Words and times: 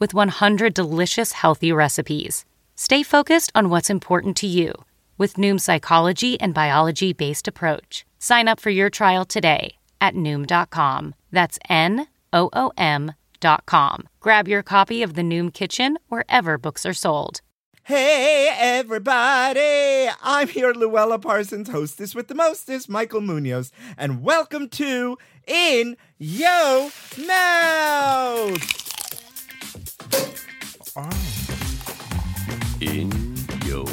with 0.00 0.12
100 0.12 0.74
delicious 0.74 1.32
healthy 1.32 1.70
recipes. 1.70 2.44
Stay 2.74 3.02
focused 3.02 3.52
on 3.54 3.68
what's 3.68 3.90
important 3.90 4.36
to 4.38 4.46
you 4.46 4.72
with 5.18 5.34
Noom's 5.34 5.64
psychology 5.64 6.40
and 6.40 6.54
biology 6.54 7.12
based 7.12 7.46
approach. 7.46 8.06
Sign 8.18 8.48
up 8.48 8.58
for 8.58 8.70
your 8.70 8.88
trial 8.90 9.26
today 9.26 9.76
at 10.00 10.14
Noom.com. 10.14 11.14
That's 11.30 11.58
N 11.68 12.06
O 12.32 12.48
O 12.54 12.72
M.com. 12.78 14.08
Grab 14.20 14.48
your 14.48 14.62
copy 14.62 15.02
of 15.02 15.14
The 15.14 15.22
Noom 15.22 15.52
Kitchen 15.52 15.98
wherever 16.08 16.56
books 16.56 16.86
are 16.86 16.94
sold. 16.94 17.42
Hey, 17.84 18.48
everybody! 18.56 20.10
I'm 20.22 20.48
here, 20.48 20.72
Louella 20.72 21.20
Parsons, 21.20 21.70
hostess 21.70 22.14
with 22.14 22.28
the 22.28 22.34
mostest, 22.34 22.88
Michael 22.88 23.20
Munoz, 23.20 23.72
and 23.98 24.22
welcome 24.22 24.68
to 24.70 25.18
In 25.46 25.96
Yo 26.18 26.90
Mouth! 27.26 28.89
In 32.80 33.36
your 33.64 33.84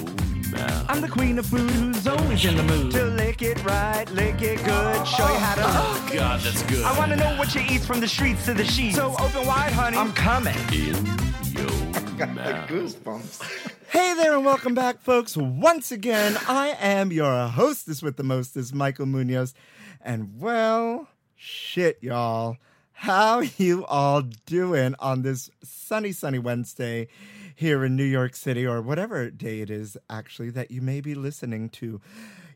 mouth. 0.52 0.86
I'm 0.90 1.00
the 1.02 1.08
queen 1.08 1.38
of 1.38 1.46
food 1.46 1.70
who's 1.70 2.08
always 2.08 2.44
in 2.44 2.58
the 2.58 2.64
mood 2.64 2.92
to 2.94 3.06
lick 3.06 3.44
it 3.44 3.64
right, 3.64 4.10
lick 4.14 4.42
it 4.42 4.58
good, 4.66 5.08
show 5.08 5.28
you 5.32 5.38
how 5.38 5.56
to. 5.56 5.62
Oh, 5.64 6.10
God, 6.12 6.40
that's 6.40 6.64
good. 6.64 6.84
I 6.84 6.98
want 6.98 7.12
to 7.12 7.18
know 7.18 7.38
what 7.38 7.54
you 7.54 7.62
eat 7.70 7.82
from 7.82 8.00
the 8.00 8.08
streets 8.08 8.46
to 8.46 8.56
the 8.56 8.64
sheets. 8.66 8.96
So 8.96 9.16
open 9.20 9.46
wide, 9.46 9.74
honey. 9.74 9.98
I'm 9.98 10.12
coming. 10.14 10.56
In 10.74 11.06
your 11.54 12.28
mouth. 12.30 12.68
goosebumps. 12.68 13.44
hey 13.90 14.16
there, 14.16 14.34
and 14.36 14.44
welcome 14.44 14.74
back, 14.74 15.00
folks. 15.00 15.38
Once 15.38 15.92
again, 15.92 16.36
I 16.48 16.70
am 16.80 17.12
your 17.12 17.48
hostess 17.48 18.02
with 18.02 18.18
the 18.18 18.24
mostest, 18.24 18.74
Michael 18.74 19.06
Munoz. 19.06 19.54
And 20.02 20.40
well, 20.40 21.08
shit, 21.36 22.00
y'all. 22.02 22.58
How 23.02 23.42
you 23.42 23.86
all 23.86 24.24
doing 24.48 24.96
on 24.98 25.22
this 25.22 25.52
sunny, 25.64 26.12
sunny 26.12 26.40
Wednesday 26.40 27.08
here 27.54 27.86
in 27.86 27.96
New 27.96 28.04
York 28.04 28.36
City, 28.36 28.66
or 28.66 28.82
whatever 28.82 29.30
day 29.30 29.62
it 29.62 29.70
is 29.70 29.98
actually 30.10 30.50
that 30.50 30.72
you 30.72 30.82
may 30.82 31.00
be 31.00 31.14
listening 31.14 31.70
to? 31.70 32.02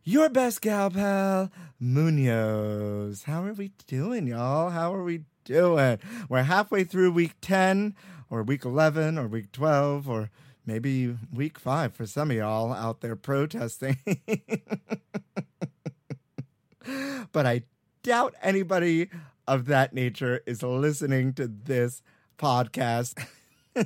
Your 0.03 0.29
best 0.29 0.61
gal 0.61 0.89
pal, 0.89 1.51
Munoz. 1.79 3.25
How 3.25 3.43
are 3.43 3.53
we 3.53 3.69
doing, 3.85 4.25
y'all? 4.25 4.71
How 4.71 4.91
are 4.95 5.03
we 5.03 5.25
doing? 5.45 5.99
We're 6.27 6.41
halfway 6.41 6.85
through 6.85 7.11
week 7.11 7.35
10, 7.41 7.95
or 8.31 8.41
week 8.41 8.65
11, 8.65 9.19
or 9.19 9.27
week 9.27 9.51
12, 9.51 10.09
or 10.09 10.31
maybe 10.65 11.15
week 11.31 11.59
5 11.59 11.93
for 11.93 12.07
some 12.07 12.31
of 12.31 12.37
y'all 12.37 12.73
out 12.73 13.01
there 13.01 13.15
protesting. 13.15 13.99
but 17.31 17.45
I 17.45 17.61
doubt 18.01 18.33
anybody 18.41 19.09
of 19.47 19.65
that 19.65 19.93
nature 19.93 20.41
is 20.45 20.63
listening 20.63 21.33
to 21.33 21.47
this 21.47 22.01
podcast. 22.37 23.23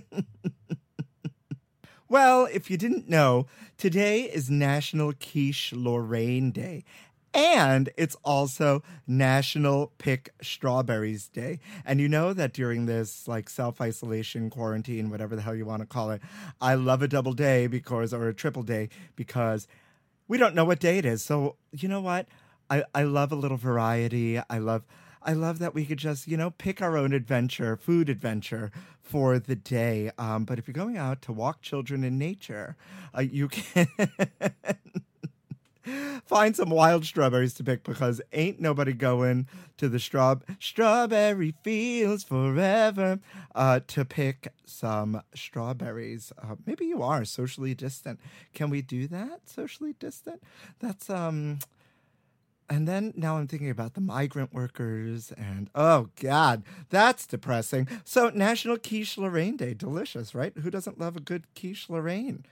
well, 2.10 2.48
if 2.52 2.70
you 2.70 2.78
didn't 2.78 3.10
know, 3.10 3.48
today 3.78 4.22
is 4.24 4.50
National 4.50 5.14
Quiche 5.14 5.74
Lorraine 5.74 6.52
Day. 6.52 6.84
And 7.34 7.90
it's 7.98 8.16
also 8.24 8.82
National 9.06 9.92
Pick 9.98 10.30
Strawberries 10.42 11.28
Day. 11.28 11.60
And 11.86 12.00
you 12.00 12.08
know 12.08 12.32
that 12.32 12.54
during 12.54 12.86
this 12.86 13.28
like 13.28 13.50
self 13.50 13.82
isolation, 13.82 14.50
quarantine, 14.50 15.10
whatever 15.10 15.36
the 15.36 15.42
hell 15.42 15.54
you 15.54 15.66
want 15.66 15.82
to 15.82 15.86
call 15.86 16.12
it, 16.12 16.22
I 16.62 16.76
love 16.76 17.02
a 17.02 17.10
double 17.10 17.34
day 17.34 17.68
because, 17.68 18.14
or 18.14 18.30
a 18.30 18.34
triple 18.34 18.64
day, 18.64 18.88
because 19.18 19.68
we 20.30 20.38
don't 20.38 20.56
know 20.56 20.64
what 20.64 20.80
day 20.80 20.98
it 20.98 21.06
is. 21.06 21.24
So, 21.24 21.58
you 21.74 21.90
know 21.90 22.00
what? 22.00 22.28
I, 22.70 22.84
I 22.96 23.04
love 23.04 23.34
a 23.34 23.36
little 23.36 23.58
variety. 23.58 24.40
I 24.50 24.58
love 24.58 24.86
I 25.26 25.34
love 25.34 25.58
that 25.60 25.74
we 25.74 25.86
could 25.86 25.98
just, 25.98 26.28
you 26.28 26.38
know, 26.38 26.52
pick 26.52 26.82
our 26.82 26.96
own 26.98 27.12
adventure, 27.12 27.76
food 27.76 28.10
adventure 28.10 28.72
for 29.02 29.40
the 29.40 29.56
day. 29.56 30.12
Um, 30.20 30.46
but 30.46 30.60
if 30.60 30.68
you're 30.68 30.74
going 30.74 30.98
out 30.98 31.24
to 31.24 31.34
walk 31.34 31.62
children 31.64 32.04
in 32.04 32.20
nature, 32.20 32.76
uh, 33.18 33.22
you 33.22 33.48
can 33.50 33.88
find 36.26 36.56
some 36.56 36.70
wild 36.70 37.06
strawberries 37.06 37.56
to 37.56 37.64
pick 37.64 37.84
because 37.84 38.22
ain't 38.34 38.60
nobody 38.60 38.94
going 38.94 39.48
to 39.78 39.90
the 39.90 40.00
straw 40.00 40.36
strawberry 40.60 41.56
fields 41.64 42.24
forever 42.24 43.20
uh, 43.56 43.80
to 43.88 44.06
pick 44.06 44.54
some 44.64 45.22
strawberries. 45.34 46.32
Uh, 46.42 46.56
maybe 46.68 46.86
you 46.86 47.02
are 47.02 47.26
socially 47.26 47.74
distant. 47.74 48.20
Can 48.54 48.70
we 48.70 48.84
do 48.84 49.08
that? 49.08 49.50
Socially 49.50 49.96
distant? 50.00 50.42
That's 50.80 51.10
um 51.10 51.60
and 52.70 52.88
then 52.88 53.14
now 53.16 53.38
I'm 53.38 53.48
thinking 53.48 53.70
about 53.70 53.94
the 53.94 54.02
migrant 54.02 54.54
workers, 54.54 55.32
and 55.38 55.70
oh 55.76 56.10
God, 56.22 56.64
that's 56.90 57.28
depressing. 57.28 57.88
So, 58.04 58.30
National 58.30 58.78
Quiche 58.78 59.18
Lorraine 59.18 59.58
Day, 59.58 59.74
delicious, 59.74 60.34
right? 60.34 60.54
Who 60.58 60.70
doesn't 60.70 61.00
love 61.00 61.16
a 61.16 61.22
good 61.22 61.44
quiche 61.56 61.90
Lorraine? 61.90 62.46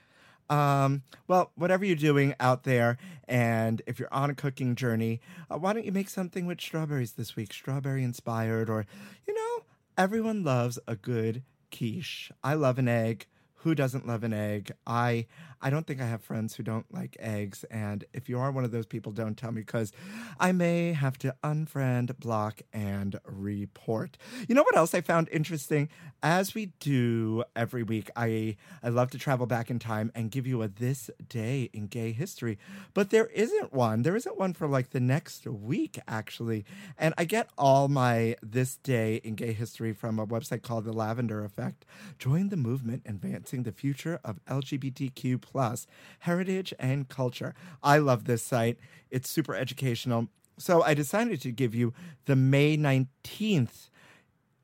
Um, 0.50 1.03
well, 1.28 1.52
whatever 1.56 1.85
you're 1.85 1.96
doing 1.96 2.35
out 2.40 2.63
there, 2.63 2.97
and 3.28 3.81
if 3.88 4.00
you're 4.00 4.13
on 4.13 4.29
a 4.29 4.35
cooking 4.35 4.75
journey, 4.75 5.22
uh, 5.50 5.57
why 5.57 5.73
don't 5.73 5.85
you 5.85 5.91
make 5.91 6.09
something 6.09 6.46
with 6.46 6.62
strawberries 6.62 7.13
this 7.13 7.35
week? 7.35 7.53
Strawberry 7.53 8.03
inspired, 8.03 8.69
or, 8.69 8.85
you 9.25 9.34
know, 9.34 9.63
everyone 9.97 10.44
loves 10.44 10.78
a 10.88 10.96
good 10.96 11.44
quiche. 11.72 12.31
I 12.44 12.53
love 12.53 12.78
an 12.78 12.88
egg 12.88 13.25
who 13.63 13.73
doesn't 13.73 14.06
love 14.06 14.23
an 14.23 14.34
egg? 14.34 14.73
I 14.85 15.25
I 15.63 15.69
don't 15.69 15.88
think 15.88 16.01
I 16.01 16.06
have 16.06 16.22
friends 16.22 16.56
who 16.56 16.62
don't 16.62 16.85
like 16.94 17.16
eggs, 17.22 17.63
and 17.72 18.03
if 18.13 18.28
you 18.28 18.38
are 18.38 18.51
one 18.51 18.66
of 18.66 18.72
those 18.72 18.85
people, 18.85 19.13
don't 19.13 19.38
tell 19.38 19.53
me 19.53 19.62
because 19.62 19.94
I 20.38 20.51
may 20.51 20.91
have 20.91 21.18
to 21.19 21.34
unfriend, 21.41 22.19
block, 22.19 22.62
and 22.74 23.18
report. 23.25 24.18
You 24.50 24.56
know 24.56 24.63
what 24.63 24.75
else 24.75 24.94
I 24.94 25.00
found 25.00 25.29
interesting? 25.31 25.88
As 26.22 26.53
we 26.53 26.68
do 26.81 27.46
every 27.56 27.81
week, 27.81 28.12
I 28.13 28.57
I 28.84 28.90
love 28.90 29.09
to 29.12 29.18
travel 29.18 29.46
back 29.46 29.69
in 29.69 29.79
time 29.79 30.12
and 30.13 30.31
give 30.31 30.46
you 30.46 30.62
a 30.62 30.68
this 30.68 31.09
day 31.29 31.69
in 31.72 31.88
gay 31.88 32.12
history, 32.12 32.59
but 32.94 33.09
there 33.09 33.28
isn't 33.28 33.72
one. 33.72 34.02
There 34.02 34.18
isn't 34.18 34.38
one 34.38 34.52
for 34.52 34.68
like 34.68 34.90
the 34.90 35.00
next 35.00 35.47
week 35.47 35.97
actually, 36.09 36.66
and 36.97 37.13
I 37.18 37.23
get 37.23 37.47
all 37.57 37.88
my 37.88 38.35
this 38.44 38.75
day 38.75 39.22
in 39.23 39.35
gay 39.35 39.53
history 39.53 39.94
from 39.94 40.19
a 40.19 40.28
website 40.28 40.62
called 40.62 40.84
the 40.84 40.91
Lavender 40.91 41.46
Effect. 41.46 41.85
Join 42.19 42.50
the 42.50 42.57
movement 42.57 43.03
advancing 43.06 43.63
the 43.63 43.72
future 43.72 44.19
of 44.25 44.44
LGBTQ 44.46 45.41
plus 45.53 45.88
heritage 46.20 46.73
and 46.79 47.08
culture. 47.08 47.53
I 47.82 48.00
love 48.00 48.26
this 48.26 48.44
site. 48.44 48.78
It's 49.11 49.29
super 49.29 49.55
educational. 49.55 50.28
So 50.58 50.82
I 50.82 50.94
decided 50.94 51.41
to 51.41 51.52
give 51.52 51.73
you 51.73 51.94
the 52.26 52.35
May 52.35 52.76
19th 52.76 53.90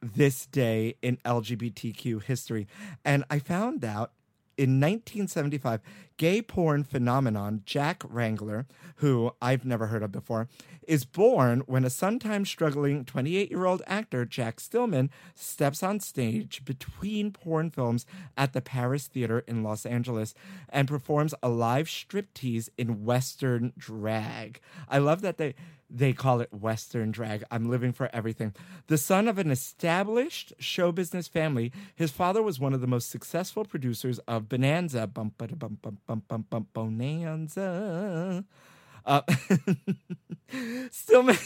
this 0.01 0.45
day 0.47 0.95
in 1.01 1.18
LGBTQ 1.18 2.24
history. 2.24 2.68
And 3.06 3.24
I 3.30 3.39
found 3.39 3.86
out 3.86 4.12
in 4.57 4.80
1975, 4.81 5.81
gay 6.19 6.42
porn 6.42 6.83
phenomenon 6.83 7.63
Jack 7.66 8.04
Wrangler, 8.06 8.68
who 8.98 9.31
I've 9.42 9.63
never 9.63 9.88
heard 9.88 10.04
of 10.04 10.12
before, 10.12 10.50
is 10.86 11.06
born 11.06 11.62
when 11.66 11.86
a 11.86 11.89
sometimes 11.89 12.50
struggling 12.50 13.06
28 13.06 13.50
year 13.50 13.66
old 13.66 13.81
actor, 13.88 14.25
Jack 14.25 14.60
Stillman, 14.60 15.10
steps 15.33 15.81
on 15.81 16.01
stage 16.01 16.66
between 16.66 17.31
porn 17.31 17.69
films 17.69 18.06
at 18.36 18.51
the 18.51 18.62
Paris 18.62 19.07
Theater 19.07 19.39
in 19.48 19.63
Los 19.63 19.86
Angeles 19.86 20.36
and 20.68 20.89
performs 20.89 21.33
a 21.42 21.48
live 21.48 21.88
striptease 21.88 22.68
in 22.77 23.06
Western 23.06 23.71
drag. 23.77 24.60
I 24.89 24.98
love 24.98 25.21
that 25.21 25.38
they 25.38 25.56
they 25.89 26.13
call 26.13 26.39
it 26.39 26.54
Western 26.54 27.12
drag. 27.12 27.44
I'm 27.50 27.69
living 27.69 27.94
for 27.94 28.10
everything. 28.13 28.54
The 28.88 28.98
son 28.98 29.27
of 29.27 29.39
an 29.39 29.50
established 29.50 30.54
show 30.60 30.92
business 30.92 31.27
family, 31.27 31.71
his 31.95 32.12
father 32.12 32.44
was 32.44 32.60
one 32.60 32.74
of 32.74 32.81
the 32.81 32.88
most 32.88 33.10
successful 33.10 33.66
producers 33.66 34.19
of 34.27 34.48
Bonanza. 34.48 35.07
Bum, 35.07 35.33
bum, 36.09 36.23
bum, 36.27 36.45
bum, 36.50 36.67
Bonanza. 36.73 38.44
Uh, 39.06 39.21
Stillman 40.91 41.38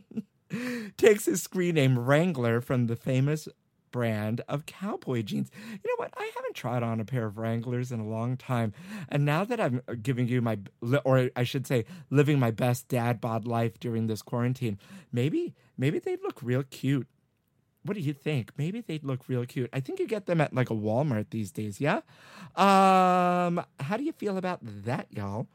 takes 0.96 1.26
his 1.26 1.42
screen 1.42 1.76
name 1.76 1.98
Wrangler 1.98 2.60
from 2.60 2.88
the 2.88 2.96
famous 2.96 3.48
brand 3.92 4.40
of 4.48 4.66
cowboy 4.66 5.22
jeans. 5.22 5.50
You 5.70 5.78
know 5.84 5.94
what? 5.98 6.12
I 6.16 6.30
haven't 6.34 6.54
tried 6.54 6.82
on 6.82 6.98
a 6.98 7.04
pair 7.04 7.26
of 7.26 7.38
Wranglers 7.38 7.92
in 7.92 8.00
a 8.00 8.08
long 8.08 8.36
time. 8.36 8.72
And 9.08 9.24
now 9.24 9.44
that 9.44 9.60
I'm 9.60 9.82
giving 10.02 10.26
you 10.26 10.42
my, 10.42 10.58
or 11.04 11.30
I 11.36 11.44
should 11.44 11.66
say, 11.66 11.84
living 12.10 12.40
my 12.40 12.50
best 12.50 12.88
dad 12.88 13.20
bod 13.20 13.46
life 13.46 13.78
during 13.78 14.08
this 14.08 14.22
quarantine, 14.22 14.78
maybe, 15.12 15.54
maybe 15.78 16.00
they'd 16.00 16.22
look 16.22 16.42
real 16.42 16.64
cute. 16.64 17.06
What 17.84 17.94
do 17.94 18.00
you 18.00 18.12
think? 18.12 18.52
Maybe 18.56 18.80
they'd 18.80 19.02
look 19.02 19.28
real 19.28 19.44
cute. 19.44 19.68
I 19.72 19.80
think 19.80 19.98
you 19.98 20.06
get 20.06 20.26
them 20.26 20.40
at 20.40 20.54
like 20.54 20.70
a 20.70 20.74
Walmart 20.74 21.30
these 21.30 21.50
days, 21.50 21.80
yeah? 21.80 22.00
Um, 22.54 23.64
how 23.80 23.96
do 23.96 24.04
you 24.04 24.12
feel 24.12 24.38
about 24.38 24.60
that, 24.62 25.08
y'all? 25.10 25.48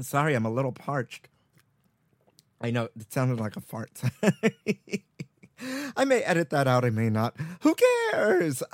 Sorry, 0.00 0.34
I'm 0.34 0.44
a 0.44 0.50
little 0.50 0.72
parched. 0.72 1.28
I 2.60 2.70
know 2.70 2.88
it 2.98 3.12
sounded 3.12 3.40
like 3.40 3.56
a 3.56 3.60
fart. 3.60 4.02
I 5.96 6.04
may 6.04 6.20
edit 6.22 6.50
that 6.50 6.66
out, 6.66 6.84
I 6.84 6.90
may 6.90 7.10
not. 7.10 7.36
Who 7.60 7.74
cares? 8.10 8.62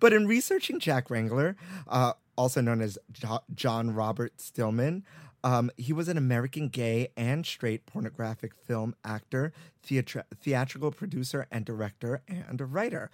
but 0.00 0.12
in 0.12 0.26
researching 0.26 0.78
Jack 0.78 1.10
Wrangler, 1.10 1.56
uh, 1.88 2.12
also 2.36 2.60
known 2.60 2.80
as 2.80 2.98
jo- 3.12 3.44
John 3.54 3.94
Robert 3.94 4.40
Stillman, 4.40 5.04
um, 5.46 5.70
he 5.76 5.92
was 5.92 6.08
an 6.08 6.18
American 6.18 6.66
gay 6.66 7.12
and 7.16 7.46
straight 7.46 7.86
pornographic 7.86 8.52
film 8.52 8.96
actor, 9.04 9.52
theatri- 9.86 10.24
theatrical 10.34 10.90
producer, 10.90 11.46
and 11.52 11.64
director, 11.64 12.20
and 12.26 12.60
a 12.60 12.64
writer. 12.64 13.12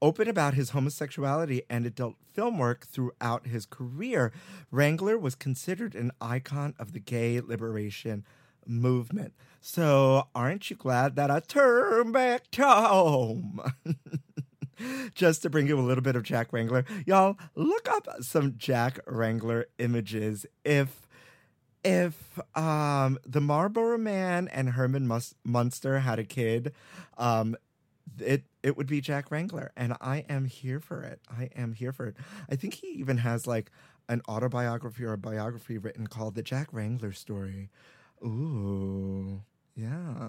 Open 0.00 0.26
about 0.26 0.54
his 0.54 0.70
homosexuality 0.70 1.60
and 1.68 1.84
adult 1.84 2.16
film 2.32 2.56
work 2.56 2.86
throughout 2.86 3.46
his 3.46 3.66
career, 3.66 4.32
Wrangler 4.70 5.18
was 5.18 5.34
considered 5.34 5.94
an 5.94 6.10
icon 6.22 6.72
of 6.78 6.94
the 6.94 7.00
gay 7.00 7.38
liberation 7.38 8.24
movement. 8.66 9.34
So, 9.60 10.28
aren't 10.34 10.70
you 10.70 10.76
glad 10.76 11.16
that 11.16 11.30
I 11.30 11.40
turned 11.40 12.14
back 12.14 12.44
home? 12.56 13.60
Just 15.14 15.42
to 15.42 15.50
bring 15.50 15.66
you 15.68 15.78
a 15.78 15.82
little 15.82 16.02
bit 16.02 16.16
of 16.16 16.22
Jack 16.22 16.50
Wrangler, 16.50 16.86
y'all 17.04 17.36
look 17.54 17.90
up 17.90 18.08
some 18.20 18.54
Jack 18.56 19.00
Wrangler 19.06 19.66
images. 19.78 20.46
If 20.64 21.03
if 21.84 22.40
um, 22.56 23.18
the 23.26 23.40
Marlboro 23.40 23.98
Man 23.98 24.48
and 24.48 24.70
Herman 24.70 25.06
Mus- 25.06 25.34
Munster 25.44 26.00
had 26.00 26.18
a 26.18 26.24
kid, 26.24 26.72
um, 27.18 27.56
it 28.18 28.44
it 28.62 28.76
would 28.76 28.86
be 28.86 29.00
Jack 29.00 29.30
Wrangler, 29.30 29.70
and 29.76 29.94
I 30.00 30.24
am 30.28 30.46
here 30.46 30.80
for 30.80 31.02
it. 31.02 31.20
I 31.30 31.50
am 31.54 31.74
here 31.74 31.92
for 31.92 32.06
it. 32.06 32.16
I 32.50 32.56
think 32.56 32.74
he 32.74 32.88
even 32.88 33.18
has 33.18 33.46
like 33.46 33.70
an 34.08 34.22
autobiography 34.28 35.04
or 35.04 35.12
a 35.12 35.18
biography 35.18 35.78
written 35.78 36.06
called 36.06 36.34
The 36.34 36.42
Jack 36.42 36.68
Wrangler 36.72 37.12
Story. 37.12 37.70
Ooh, 38.22 39.42
yeah. 39.74 40.28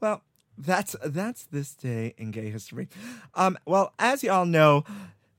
Well, 0.00 0.22
that's 0.58 0.96
that's 1.04 1.44
this 1.44 1.74
day 1.74 2.14
in 2.18 2.30
gay 2.30 2.50
history. 2.50 2.88
Um, 3.34 3.58
well, 3.66 3.94
as 3.98 4.22
y'all 4.22 4.44
know, 4.46 4.84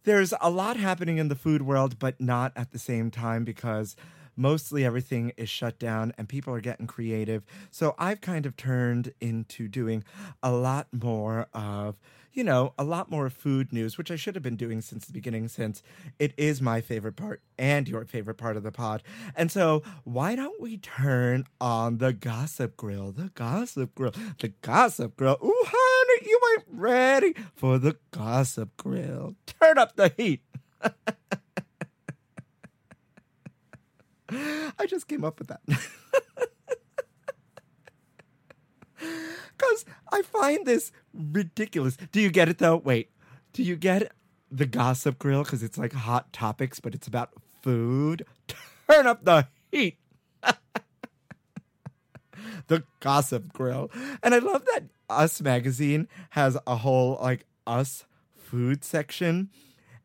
there's 0.04 0.34
a 0.42 0.50
lot 0.50 0.78
happening 0.78 1.18
in 1.18 1.28
the 1.28 1.36
food 1.36 1.62
world, 1.62 2.00
but 2.00 2.20
not 2.20 2.54
at 2.56 2.72
the 2.72 2.80
same 2.80 3.12
time 3.12 3.44
because 3.44 3.96
mostly 4.36 4.86
everything 4.86 5.32
is 5.38 5.50
shut 5.50 5.80
down 5.80 6.14
and 6.18 6.28
people 6.30 6.54
are 6.54 6.62
getting 6.62 6.88
creative. 6.88 7.44
So 7.70 7.96
I've 7.98 8.22
kind 8.22 8.46
of 8.46 8.56
turned 8.56 9.14
into 9.20 9.68
doing 9.68 10.04
a 10.42 10.52
lot 10.52 10.88
more 10.92 11.48
of 11.54 11.98
you 12.34 12.44
know, 12.44 12.74
a 12.78 12.84
lot 12.84 13.12
more 13.12 13.30
food 13.30 13.74
news, 13.74 13.98
which 13.98 14.10
I 14.10 14.16
should 14.16 14.36
have 14.36 14.44
been 14.44 14.56
doing 14.56 14.82
since 14.82 15.06
the 15.06 15.14
beginning, 15.14 15.48
since 15.48 15.84
it 16.18 16.34
is 16.38 16.62
my 16.62 16.82
favorite 16.82 17.16
part 17.16 17.42
and 17.58 17.88
your 17.88 18.06
favorite 18.06 18.38
part 18.38 18.58
of 18.58 18.64
the 18.64 18.72
pod. 18.72 19.04
And 19.36 19.52
so, 19.52 19.84
why 20.04 20.36
don't 20.36 20.62
we 20.62 20.78
turn 20.78 21.46
on 21.60 21.98
the 21.98 22.14
gossip 22.14 22.78
grill? 22.78 23.12
The 23.12 23.32
gossip 23.36 23.96
grill. 23.96 24.14
The 24.40 24.54
gossip 24.62 25.18
grill. 25.18 25.38
Ooh, 25.44 25.66
honey, 25.68 26.28
you 26.30 26.40
ain't 26.54 26.66
ready 26.70 27.36
for 27.56 27.78
the 27.78 27.98
gossip 28.12 28.78
grill. 28.78 29.36
Turn 29.46 29.78
up 29.78 29.96
the 29.96 30.14
heat. 30.16 30.42
I 34.32 34.86
just 34.88 35.08
came 35.08 35.24
up 35.24 35.40
with 35.40 35.50
that. 35.50 35.62
Because 39.62 39.86
I 40.12 40.22
find 40.24 40.66
this 40.66 40.92
ridiculous. 41.14 41.98
Do 42.12 42.20
you 42.20 42.32
get 42.32 42.50
it 42.50 42.58
though? 42.58 42.78
Wait. 42.78 43.12
Do 43.54 43.64
you 43.64 43.76
get 43.76 44.12
the 44.50 44.66
gossip 44.66 45.20
grill? 45.20 45.44
Because 45.44 45.62
it's 45.62 45.78
like 45.78 45.94
hot 45.94 46.34
topics, 46.34 46.80
but 46.80 46.96
it's 46.96 47.08
about 47.08 47.32
food. 47.62 48.26
Turn 48.90 49.06
up 49.08 49.24
the 49.24 49.48
heat. 49.72 49.98
the 52.68 52.84
gossip 53.00 53.54
grill. 53.54 53.92
And 54.24 54.34
I 54.34 54.40
love 54.40 54.66
that 54.66 54.86
Us 55.10 55.42
magazine 55.42 56.08
has 56.32 56.58
a 56.66 56.78
whole 56.78 57.20
like 57.22 57.46
us 57.68 58.06
food 58.36 58.84
section. 58.84 59.50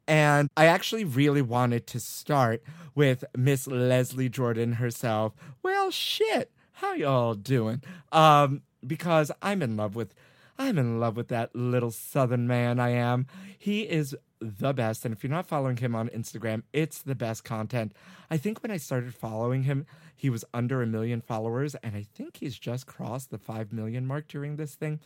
And 0.08 0.49
I 0.56 0.67
actually 0.67 1.05
really 1.05 1.43
wanted 1.43 1.87
to 1.88 2.00
start 2.00 2.62
with 2.94 3.25
Miss 3.37 3.67
Leslie 3.67 4.29
Jordan 4.29 4.75
herself. 4.75 5.35
Well, 5.62 5.91
shit. 5.91 6.50
How 6.73 6.93
y'all 6.94 7.35
doing? 7.35 7.82
Um, 8.12 8.62
because 8.87 9.32
I'm 9.43 9.62
in 9.62 9.76
love 9.76 9.97
with 9.97 10.14
I'm 10.58 10.79
in 10.79 11.00
love 11.00 11.17
with 11.17 11.29
that 11.29 11.55
little 11.55 11.91
southern 11.91 12.47
man 12.47 12.81
I 12.81 12.91
am. 12.91 13.26
He 13.58 13.82
is 13.82 14.17
the 14.41 14.73
best 14.73 15.05
and 15.05 15.14
if 15.14 15.23
you're 15.23 15.31
not 15.31 15.47
following 15.47 15.79
him 15.79 15.94
on 15.94 16.09
Instagram, 16.11 16.62
it's 16.73 17.02
the 17.02 17.14
best 17.14 17.44
content. 17.44 17.93
I 18.31 18.37
think 18.37 18.62
when 18.62 18.70
I 18.70 18.76
started 18.76 19.14
following 19.14 19.64
him, 19.64 19.87
he 20.14 20.31
was 20.31 20.44
under 20.55 20.82
a 20.82 20.87
million 20.87 21.20
followers 21.20 21.75
and 21.76 21.97
I 21.97 22.06
think 22.14 22.38
he's 22.38 22.59
just 22.59 22.87
crossed 22.87 23.31
the 23.31 23.38
5 23.38 23.73
million 23.73 24.06
mark 24.06 24.29
during 24.29 24.56
this 24.56 24.75
thing. 24.75 25.00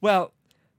Well, 0.00 0.32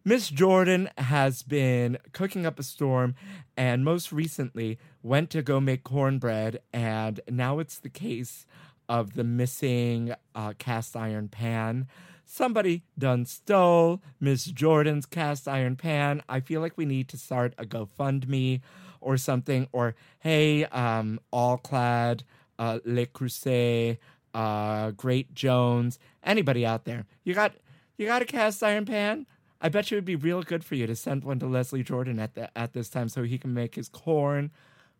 Miss 0.03 0.29
Jordan 0.29 0.89
has 0.97 1.43
been 1.43 1.97
cooking 2.11 2.45
up 2.45 2.59
a 2.59 2.63
storm 2.63 3.15
and 3.55 3.85
most 3.85 4.11
recently 4.11 4.79
went 5.03 5.29
to 5.29 5.41
go 5.41 5.59
make 5.59 5.83
cornbread 5.83 6.59
and 6.73 7.19
now 7.29 7.59
it's 7.59 7.77
the 7.79 7.89
case 7.89 8.45
of 8.89 9.13
the 9.13 9.23
missing 9.23 10.13
uh, 10.33 10.53
cast 10.57 10.95
iron 10.95 11.27
pan 11.27 11.87
somebody 12.31 12.83
done 12.97 13.25
stole 13.25 14.01
Miss 14.19 14.45
Jordan's 14.45 15.05
cast 15.05 15.47
iron 15.47 15.75
pan. 15.75 16.23
I 16.29 16.39
feel 16.39 16.61
like 16.61 16.77
we 16.77 16.85
need 16.85 17.09
to 17.09 17.17
start 17.17 17.53
a 17.57 17.65
GoFundMe 17.65 18.61
or 19.01 19.17
something. 19.17 19.67
Or 19.73 19.95
hey, 20.19 20.63
um, 20.65 21.19
All 21.31 21.57
Clad, 21.57 22.23
uh, 22.57 22.79
Le 22.85 23.05
Creuset, 23.05 23.97
uh, 24.33 24.91
Great 24.91 25.33
Jones, 25.33 25.99
anybody 26.23 26.65
out 26.65 26.85
there? 26.85 27.05
You 27.23 27.33
got 27.33 27.53
you 27.97 28.05
got 28.05 28.21
a 28.21 28.25
cast 28.25 28.63
iron 28.63 28.85
pan? 28.85 29.25
I 29.61 29.69
bet 29.69 29.91
you 29.91 29.97
it'd 29.97 30.05
be 30.05 30.15
real 30.15 30.43
good 30.43 30.63
for 30.63 30.75
you 30.75 30.87
to 30.87 30.95
send 30.95 31.23
one 31.23 31.39
to 31.39 31.45
Leslie 31.45 31.83
Jordan 31.83 32.19
at 32.19 32.35
the, 32.35 32.55
at 32.57 32.73
this 32.73 32.89
time 32.89 33.09
so 33.09 33.23
he 33.23 33.37
can 33.37 33.53
make 33.53 33.75
his 33.75 33.87
corn 33.89 34.51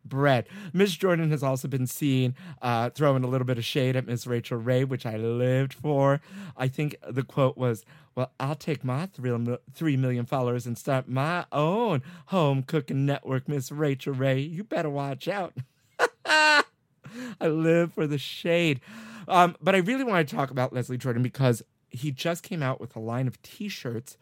bread. 0.05 0.47
Miss 0.73 0.95
Jordan 0.95 1.31
has 1.31 1.43
also 1.43 1.67
been 1.67 1.87
seen 1.87 2.35
uh, 2.61 2.89
throwing 2.89 3.23
a 3.23 3.27
little 3.27 3.45
bit 3.45 3.57
of 3.57 3.65
shade 3.65 3.95
at 3.95 4.07
Miss 4.07 4.27
Rachael 4.27 4.57
Ray, 4.57 4.83
which 4.83 5.05
I 5.05 5.17
lived 5.17 5.73
for. 5.73 6.21
I 6.57 6.67
think 6.67 6.95
the 7.07 7.23
quote 7.23 7.57
was, 7.57 7.85
Well, 8.15 8.31
I'll 8.39 8.55
take 8.55 8.83
my 8.83 9.07
three, 9.07 9.57
three 9.73 9.97
million 9.97 10.25
followers 10.25 10.65
and 10.65 10.77
start 10.77 11.07
my 11.07 11.45
own 11.51 12.01
home 12.27 12.63
cooking 12.63 13.05
network, 13.05 13.47
Miss 13.47 13.71
Rachael 13.71 14.13
Ray. 14.13 14.39
You 14.39 14.63
better 14.63 14.89
watch 14.89 15.27
out. 15.27 15.53
I 16.25 17.47
live 17.47 17.93
for 17.93 18.07
the 18.07 18.17
shade. 18.17 18.79
Um, 19.27 19.55
but 19.61 19.75
I 19.75 19.79
really 19.79 20.03
want 20.03 20.27
to 20.27 20.35
talk 20.35 20.51
about 20.51 20.73
Leslie 20.73 20.97
Jordan 20.97 21.23
because 21.23 21.61
he 21.89 22.11
just 22.11 22.43
came 22.43 22.63
out 22.63 22.79
with 22.79 22.95
a 22.95 22.99
line 22.99 23.27
of 23.27 23.41
t 23.41 23.67
shirts 23.67 24.17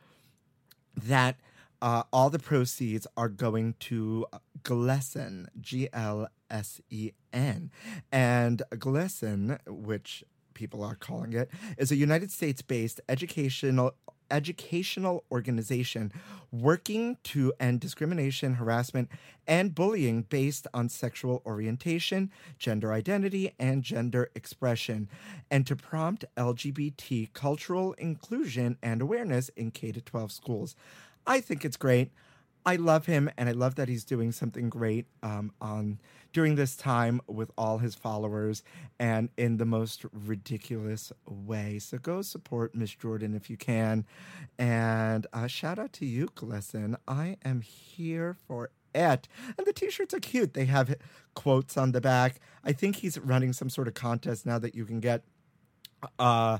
that 0.95 1.37
uh, 1.81 2.03
all 2.11 2.29
the 2.29 2.39
proceeds 2.39 3.07
are 3.15 3.29
going 3.29 3.75
to 3.79 4.25
GLSEN, 4.63 5.47
G 5.59 5.89
L 5.93 6.27
S 6.49 6.81
E 6.89 7.11
N. 7.31 7.71
And 8.11 8.61
GLSEN, 8.73 9.59
which 9.67 10.23
people 10.53 10.83
are 10.83 10.95
calling 10.95 11.33
it, 11.33 11.49
is 11.77 11.91
a 11.91 11.95
United 11.95 12.31
States 12.31 12.61
based 12.61 12.99
educational 13.07 13.93
educational 14.31 15.23
organization 15.31 16.11
working 16.51 17.17
to 17.23 17.53
end 17.59 17.79
discrimination, 17.79 18.55
harassment, 18.55 19.09
and 19.47 19.75
bullying 19.75 20.23
based 20.23 20.67
on 20.73 20.89
sexual 20.89 21.41
orientation, 21.45 22.31
gender 22.57 22.91
identity, 22.91 23.53
and 23.59 23.83
gender 23.83 24.29
expression, 24.35 25.07
and 25.51 25.65
to 25.67 25.75
prompt 25.75 26.25
LGBT 26.37 27.31
cultural 27.33 27.93
inclusion 27.93 28.77
and 28.81 29.01
awareness 29.01 29.49
in 29.49 29.71
K 29.71 29.91
12 29.91 30.31
schools. 30.31 30.75
I 31.25 31.41
think 31.41 31.65
it's 31.65 31.77
great. 31.77 32.11
I 32.69 32.75
love 32.75 33.07
him, 33.07 33.31
and 33.35 33.49
I 33.49 33.53
love 33.53 33.73
that 33.75 33.89
he's 33.89 34.03
doing 34.03 34.31
something 34.31 34.69
great 34.69 35.07
um, 35.23 35.51
on 35.59 35.99
during 36.33 36.53
this 36.53 36.75
time 36.75 37.19
with 37.25 37.49
all 37.57 37.79
his 37.79 37.95
followers 37.95 38.61
and 38.99 39.29
in 39.37 39.57
the 39.57 39.65
most 39.65 40.05
ridiculous 40.13 41.11
way. 41.25 41.79
So 41.79 41.97
go 41.97 42.21
support 42.21 42.75
Miss 42.75 42.93
Jordan 42.93 43.33
if 43.33 43.49
you 43.49 43.57
can, 43.57 44.05
and 44.59 45.25
uh, 45.33 45.47
shout 45.47 45.79
out 45.79 45.93
to 45.93 46.05
you, 46.05 46.27
GLSEN. 46.27 46.95
I 47.07 47.37
am 47.43 47.61
here 47.61 48.37
for 48.47 48.69
it. 48.93 49.27
And 49.57 49.65
the 49.65 49.73
t-shirts 49.73 50.13
are 50.13 50.19
cute. 50.19 50.53
They 50.53 50.65
have 50.65 50.95
quotes 51.33 51.75
on 51.75 51.91
the 51.91 52.01
back. 52.01 52.39
I 52.63 52.71
think 52.71 52.97
he's 52.97 53.17
running 53.17 53.51
some 53.51 53.71
sort 53.71 53.87
of 53.87 53.95
contest 53.95 54.45
now 54.45 54.59
that 54.59 54.75
you 54.75 54.85
can 54.85 54.99
get 54.99 55.23
uh 56.19 56.59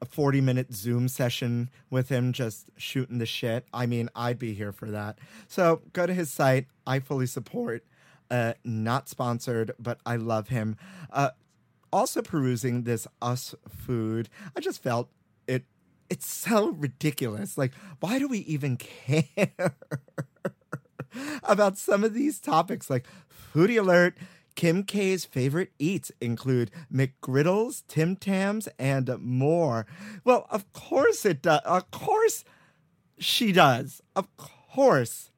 a 0.00 0.06
40 0.06 0.40
minute 0.40 0.72
Zoom 0.72 1.08
session 1.08 1.70
with 1.90 2.08
him 2.08 2.32
just 2.32 2.70
shooting 2.76 3.18
the 3.18 3.26
shit. 3.26 3.66
I 3.72 3.86
mean, 3.86 4.08
I'd 4.14 4.38
be 4.38 4.54
here 4.54 4.72
for 4.72 4.90
that. 4.90 5.18
So 5.46 5.82
go 5.92 6.06
to 6.06 6.14
his 6.14 6.30
site. 6.30 6.66
I 6.86 7.00
fully 7.00 7.26
support. 7.26 7.84
Uh, 8.30 8.54
not 8.64 9.08
sponsored, 9.08 9.72
but 9.78 9.98
I 10.06 10.16
love 10.16 10.48
him. 10.48 10.76
Uh, 11.12 11.30
also 11.92 12.22
perusing 12.22 12.84
this 12.84 13.06
us 13.20 13.54
food, 13.68 14.28
I 14.56 14.60
just 14.60 14.82
felt 14.82 15.10
it. 15.46 15.64
It's 16.08 16.28
so 16.28 16.68
ridiculous. 16.68 17.58
Like, 17.58 17.72
why 17.98 18.18
do 18.18 18.28
we 18.28 18.38
even 18.40 18.76
care 18.76 19.74
about 21.42 21.76
some 21.76 22.04
of 22.04 22.14
these 22.14 22.38
topics? 22.38 22.88
Like, 22.88 23.06
foodie 23.52 23.78
alert 23.80 24.16
Kim 24.54 24.82
K's 24.82 25.24
favorite 25.24 25.72
eats 25.78 26.12
include 26.20 26.70
McGriddles, 26.92 27.82
Tim 27.88 28.16
Tams, 28.16 28.68
and 28.78 29.10
more. 29.20 29.86
Well, 30.24 30.46
of 30.50 30.70
course 30.72 31.24
it 31.24 31.42
does. 31.42 31.60
Of 31.64 31.90
course 31.90 32.44
she 33.18 33.52
does. 33.52 34.02
Of 34.14 34.28
course 34.36 35.30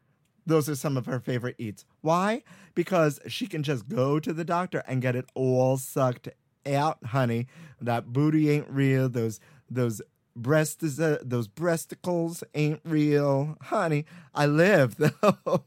those 0.46 0.68
are 0.68 0.74
some 0.74 0.96
of 0.96 1.06
her 1.06 1.20
favorite 1.20 1.56
eats. 1.58 1.84
Why? 2.00 2.42
Because 2.74 3.20
she 3.28 3.46
can 3.46 3.62
just 3.62 3.88
go 3.88 4.18
to 4.18 4.32
the 4.32 4.44
doctor 4.44 4.82
and 4.86 5.02
get 5.02 5.16
it 5.16 5.26
all 5.34 5.76
sucked 5.76 6.28
out, 6.66 6.98
honey. 7.06 7.46
That 7.80 8.12
booty 8.12 8.50
ain't 8.50 8.68
real. 8.68 9.08
Those 9.08 9.40
those 9.70 10.02
breasts, 10.34 10.98
uh, 10.98 11.18
those 11.22 11.48
breasticles 11.48 12.42
ain't 12.54 12.80
real, 12.84 13.56
honey. 13.62 14.04
I 14.34 14.46
live 14.46 14.96
though. 14.98 15.64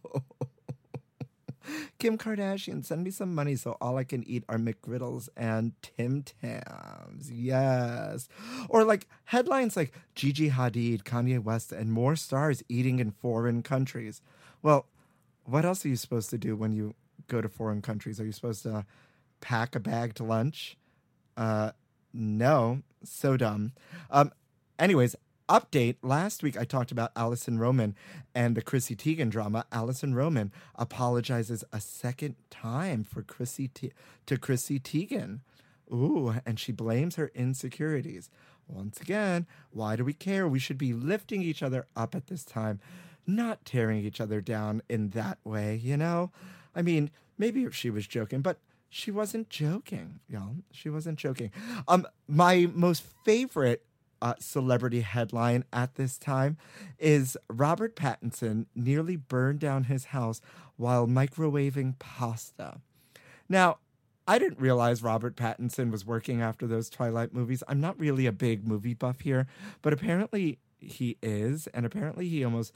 Kim 2.00 2.18
Kardashian, 2.18 2.84
send 2.84 3.04
me 3.04 3.12
some 3.12 3.34
money 3.34 3.56
so 3.56 3.78
all 3.82 3.98
I 3.98 4.04
can 4.04 4.24
eat 4.28 4.44
are 4.50 4.58
McGriddles 4.58 5.30
and 5.36 5.74
Tim 5.82 6.24
Tams. 6.24 7.32
Yes. 7.32 8.28
Or 8.70 8.84
like 8.84 9.08
headlines 9.26 9.76
like 9.76 9.94
Gigi 10.16 10.50
Hadid, 10.50 11.04
Kanye 11.04 11.42
West, 11.42 11.72
and 11.72 11.92
more 11.92 12.16
stars 12.16 12.64
eating 12.70 13.00
in 13.00 13.12
foreign 13.12 13.64
countries. 13.64 14.22
Well, 14.62 14.88
what 15.46 15.66
else 15.66 15.86
are 15.86 15.90
you 15.90 15.96
supposed 15.96 16.30
to 16.32 16.38
do 16.38 16.56
when 16.56 16.74
you 16.74 16.96
go 17.28 17.42
to 17.42 17.50
foreign 17.50 17.82
countries? 17.82 18.20
Are 18.20 18.26
you 18.26 18.32
supposed 18.32 18.64
to 18.64 18.86
pack 19.42 19.76
a 19.76 19.80
bag 19.80 20.16
to 20.16 20.24
lunch? 20.24 20.78
Uh, 21.38 21.72
no, 22.14 22.82
so 23.04 23.38
dumb. 23.38 23.74
Um, 24.10 24.32
anyways, 24.80 25.16
update 25.48 25.98
last 26.02 26.42
week 26.42 26.58
i 26.58 26.64
talked 26.64 26.92
about 26.92 27.12
Alison 27.16 27.60
Roman 27.60 27.96
and 28.34 28.56
the 28.56 28.62
chrissy 28.62 28.96
teigen 28.96 29.30
drama. 29.30 29.66
Allison 29.72 30.16
roman 30.16 30.52
apologizes 30.76 31.64
a 31.72 31.80
second 31.80 32.36
time 32.50 33.04
for 33.04 33.22
chrissy 33.22 33.68
Te- 33.68 33.92
to 34.26 34.38
chrissy 34.38 34.80
teigen. 34.80 35.40
Ooh 35.94 36.36
and 36.46 36.60
she 36.60 36.72
blames 36.72 37.16
her 37.16 37.32
insecurities. 37.36 38.30
Once 38.68 39.00
again 39.00 39.46
why 39.72 39.96
do 39.96 40.04
we 40.04 40.14
care? 40.14 40.48
We 40.48 40.60
should 40.60 40.78
be 40.80 40.94
lifting 40.94 41.42
each 41.42 41.62
other 41.62 41.86
up 41.96 42.16
at 42.16 42.28
this 42.28 42.44
time 42.44 42.80
not 43.28 43.66
tearing 43.66 44.04
each 44.04 44.22
other 44.22 44.42
down 44.42 44.82
in 44.90 45.10
that 45.12 45.38
way 45.44 45.76
you 45.76 45.96
know? 45.98 46.32
I 46.76 46.82
mean 46.82 47.12
maybe 47.38 47.70
she 47.72 47.92
was 47.92 48.08
joking 48.08 48.42
but 48.42 48.58
she 48.90 49.12
wasn't 49.12 49.50
joking 49.50 50.22
y'all. 50.28 50.56
She 50.72 50.90
wasn't 50.90 51.20
joking. 51.20 51.52
Um 51.88 52.08
my 52.28 52.68
most 52.74 53.04
favorite 53.24 53.84
uh, 54.22 54.36
celebrity 54.40 55.02
headline 55.02 55.64
at 55.72 55.96
this 55.96 56.18
time 56.18 56.58
is 57.00 57.38
Robert 57.50 57.96
Pattinson 57.96 58.66
nearly 58.76 59.16
burned 59.16 59.60
down 59.60 59.86
his 59.86 60.06
house 60.06 60.42
while 60.78 61.08
microwaving 61.08 61.98
pasta. 62.00 62.82
Now, 63.48 63.78
I 64.28 64.40
didn't 64.40 64.60
realize 64.60 65.04
Robert 65.04 65.36
Pattinson 65.36 65.92
was 65.92 66.06
working 66.06 66.42
after 66.42 66.66
those 66.66 66.90
Twilight 66.90 67.34
movies. 67.34 67.64
I'm 67.68 67.80
not 67.80 68.00
really 68.00 68.26
a 68.26 68.32
big 68.32 68.68
movie 68.68 68.96
buff 68.96 69.22
here, 69.22 69.48
but 69.82 69.94
apparently 69.94 70.58
he 70.80 71.18
is, 71.22 71.68
and 71.68 71.86
apparently 71.86 72.28
he 72.28 72.44
almost 72.44 72.74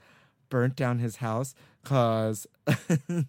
burnt 0.48 0.76
down 0.76 0.98
his 0.98 1.16
house 1.16 1.54
because. 1.82 2.46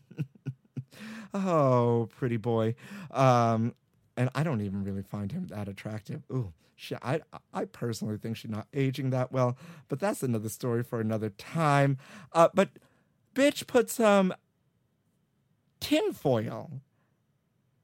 oh, 1.34 2.10
pretty 2.16 2.38
boy. 2.38 2.76
Um, 3.10 3.74
and 4.18 4.30
I 4.36 4.44
don't 4.44 4.62
even 4.62 4.84
really 4.84 5.04
find 5.04 5.32
him 5.32 5.48
that 5.48 5.68
attractive. 5.68 6.24
Ooh, 6.32 6.54
she, 6.76 6.96
I, 7.02 7.22
I 7.54 7.66
personally 7.66 8.18
think 8.18 8.38
she's 8.38 8.52
not 8.52 8.68
aging 8.74 9.12
that 9.12 9.32
well, 9.32 9.58
but 9.88 10.00
that's 10.00 10.24
another 10.24 10.50
story 10.50 10.84
for 10.84 11.00
another 11.00 11.30
time. 11.30 11.98
Uh, 12.34 12.50
but 12.54 12.70
bitch 13.36 13.68
put 13.68 13.90
some 13.90 14.34
tin 15.80 16.14
foil 16.14 16.82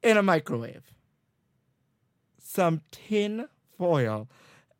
in 0.03 0.17
a 0.17 0.23
microwave. 0.23 0.93
Some 2.39 2.81
tin 2.91 3.47
foil 3.77 4.27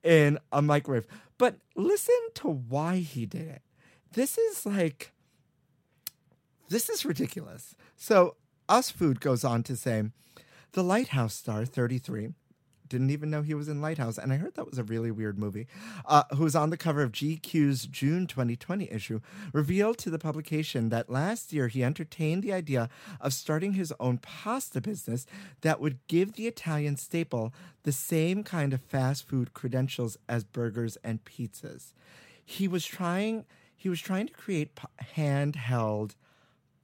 in 0.03 0.39
a 0.51 0.61
microwave. 0.61 1.05
But 1.37 1.57
listen 1.75 2.15
to 2.35 2.47
why 2.47 2.97
he 2.97 3.25
did 3.25 3.47
it. 3.47 3.61
This 4.13 4.37
is 4.37 4.65
like, 4.65 5.11
this 6.69 6.89
is 6.89 7.05
ridiculous. 7.05 7.75
So, 7.95 8.35
Us 8.69 8.89
Food 8.89 9.21
goes 9.21 9.43
on 9.43 9.63
to 9.63 9.75
say, 9.75 10.03
the 10.74 10.83
Lighthouse 10.83 11.33
star, 11.33 11.65
33, 11.65 12.29
didn't 12.88 13.09
even 13.09 13.29
know 13.29 13.41
he 13.41 13.53
was 13.53 13.67
in 13.67 13.81
Lighthouse, 13.81 14.17
and 14.17 14.31
I 14.31 14.38
heard 14.38 14.55
that 14.55 14.69
was 14.69 14.79
a 14.79 14.83
really 14.83 15.12
weird 15.12 15.38
movie. 15.38 15.67
Uh, 16.05 16.24
who 16.36 16.43
was 16.43 16.55
on 16.55 16.69
the 16.69 16.77
cover 16.77 17.01
of 17.01 17.12
GQ's 17.12 17.86
June 17.86 18.27
2020 18.27 18.91
issue, 18.91 19.19
revealed 19.53 19.97
to 20.00 20.09
the 20.09 20.19
publication 20.19 20.89
that 20.89 21.09
last 21.09 21.53
year 21.53 21.67
he 21.67 21.83
entertained 21.83 22.43
the 22.43 22.53
idea 22.53 22.89
of 23.19 23.33
starting 23.33 23.74
his 23.74 23.93
own 24.00 24.17
pasta 24.17 24.81
business 24.81 25.25
that 25.62 25.79
would 25.79 26.00
give 26.07 26.33
the 26.33 26.47
Italian 26.47 26.97
staple 26.97 27.53
the 27.83 27.91
same 27.91 28.43
kind 28.43 28.74
of 28.74 28.81
fast 28.81 29.27
food 29.27 29.53
credentials 29.53 30.17
as 30.27 30.43
burgers 30.43 30.97
and 31.03 31.24
pizzas. 31.25 31.93
He 32.43 32.67
was 32.67 32.86
trying. 32.86 33.45
He 33.75 33.89
was 33.89 34.01
trying 34.01 34.27
to 34.27 34.33
create 34.33 34.71
handheld 35.15 36.15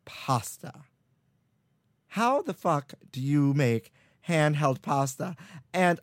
pasta. 0.05 0.83
How 2.13 2.41
the 2.41 2.53
fuck 2.53 2.93
do 3.11 3.21
you 3.21 3.53
make 3.53 3.91
handheld 4.27 4.81
pasta. 4.81 5.35
And 5.73 5.99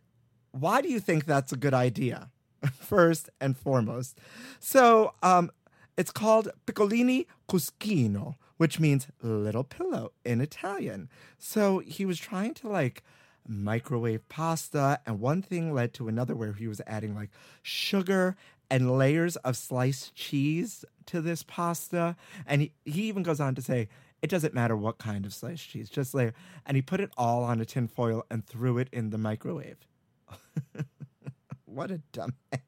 why 0.52 0.80
do 0.80 0.88
you 0.88 1.00
think 1.00 1.24
that's 1.24 1.52
a 1.52 1.56
good 1.56 1.74
idea? 1.74 2.30
First 2.74 3.30
and 3.40 3.56
foremost. 3.56 4.18
So 4.58 5.14
um, 5.22 5.50
it's 5.96 6.10
called 6.10 6.50
piccolini 6.66 7.26
cuscino, 7.48 8.34
which 8.56 8.78
means 8.78 9.06
little 9.22 9.64
pillow 9.64 10.12
in 10.24 10.40
Italian. 10.40 11.08
So 11.38 11.78
he 11.78 12.04
was 12.04 12.18
trying 12.18 12.54
to 12.54 12.68
like 12.68 13.02
microwave 13.46 14.28
pasta, 14.28 15.00
and 15.06 15.18
one 15.18 15.42
thing 15.42 15.72
led 15.72 15.94
to 15.94 16.08
another 16.08 16.34
where 16.34 16.52
he 16.52 16.68
was 16.68 16.82
adding 16.86 17.14
like 17.14 17.30
sugar 17.62 18.36
and 18.70 18.96
layers 18.96 19.36
of 19.36 19.56
sliced 19.56 20.14
cheese 20.14 20.84
to 21.06 21.20
this 21.20 21.42
pasta. 21.42 22.16
And 22.46 22.62
he, 22.62 22.72
he 22.84 23.02
even 23.02 23.22
goes 23.22 23.40
on 23.40 23.54
to 23.54 23.62
say 23.62 23.88
it 24.22 24.30
doesn't 24.30 24.54
matter 24.54 24.76
what 24.76 24.98
kind 24.98 25.24
of 25.24 25.32
sliced 25.32 25.68
cheese, 25.68 25.88
just 25.88 26.14
layer. 26.14 26.34
And 26.66 26.76
he 26.76 26.82
put 26.82 27.00
it 27.00 27.10
all 27.16 27.42
on 27.42 27.60
a 27.60 27.64
tin 27.64 27.88
foil 27.88 28.24
and 28.30 28.46
threw 28.46 28.78
it 28.78 28.88
in 28.92 29.10
the 29.10 29.18
microwave. 29.18 29.78
what 31.64 31.90
a 31.90 32.00
dumbass. 32.12 32.60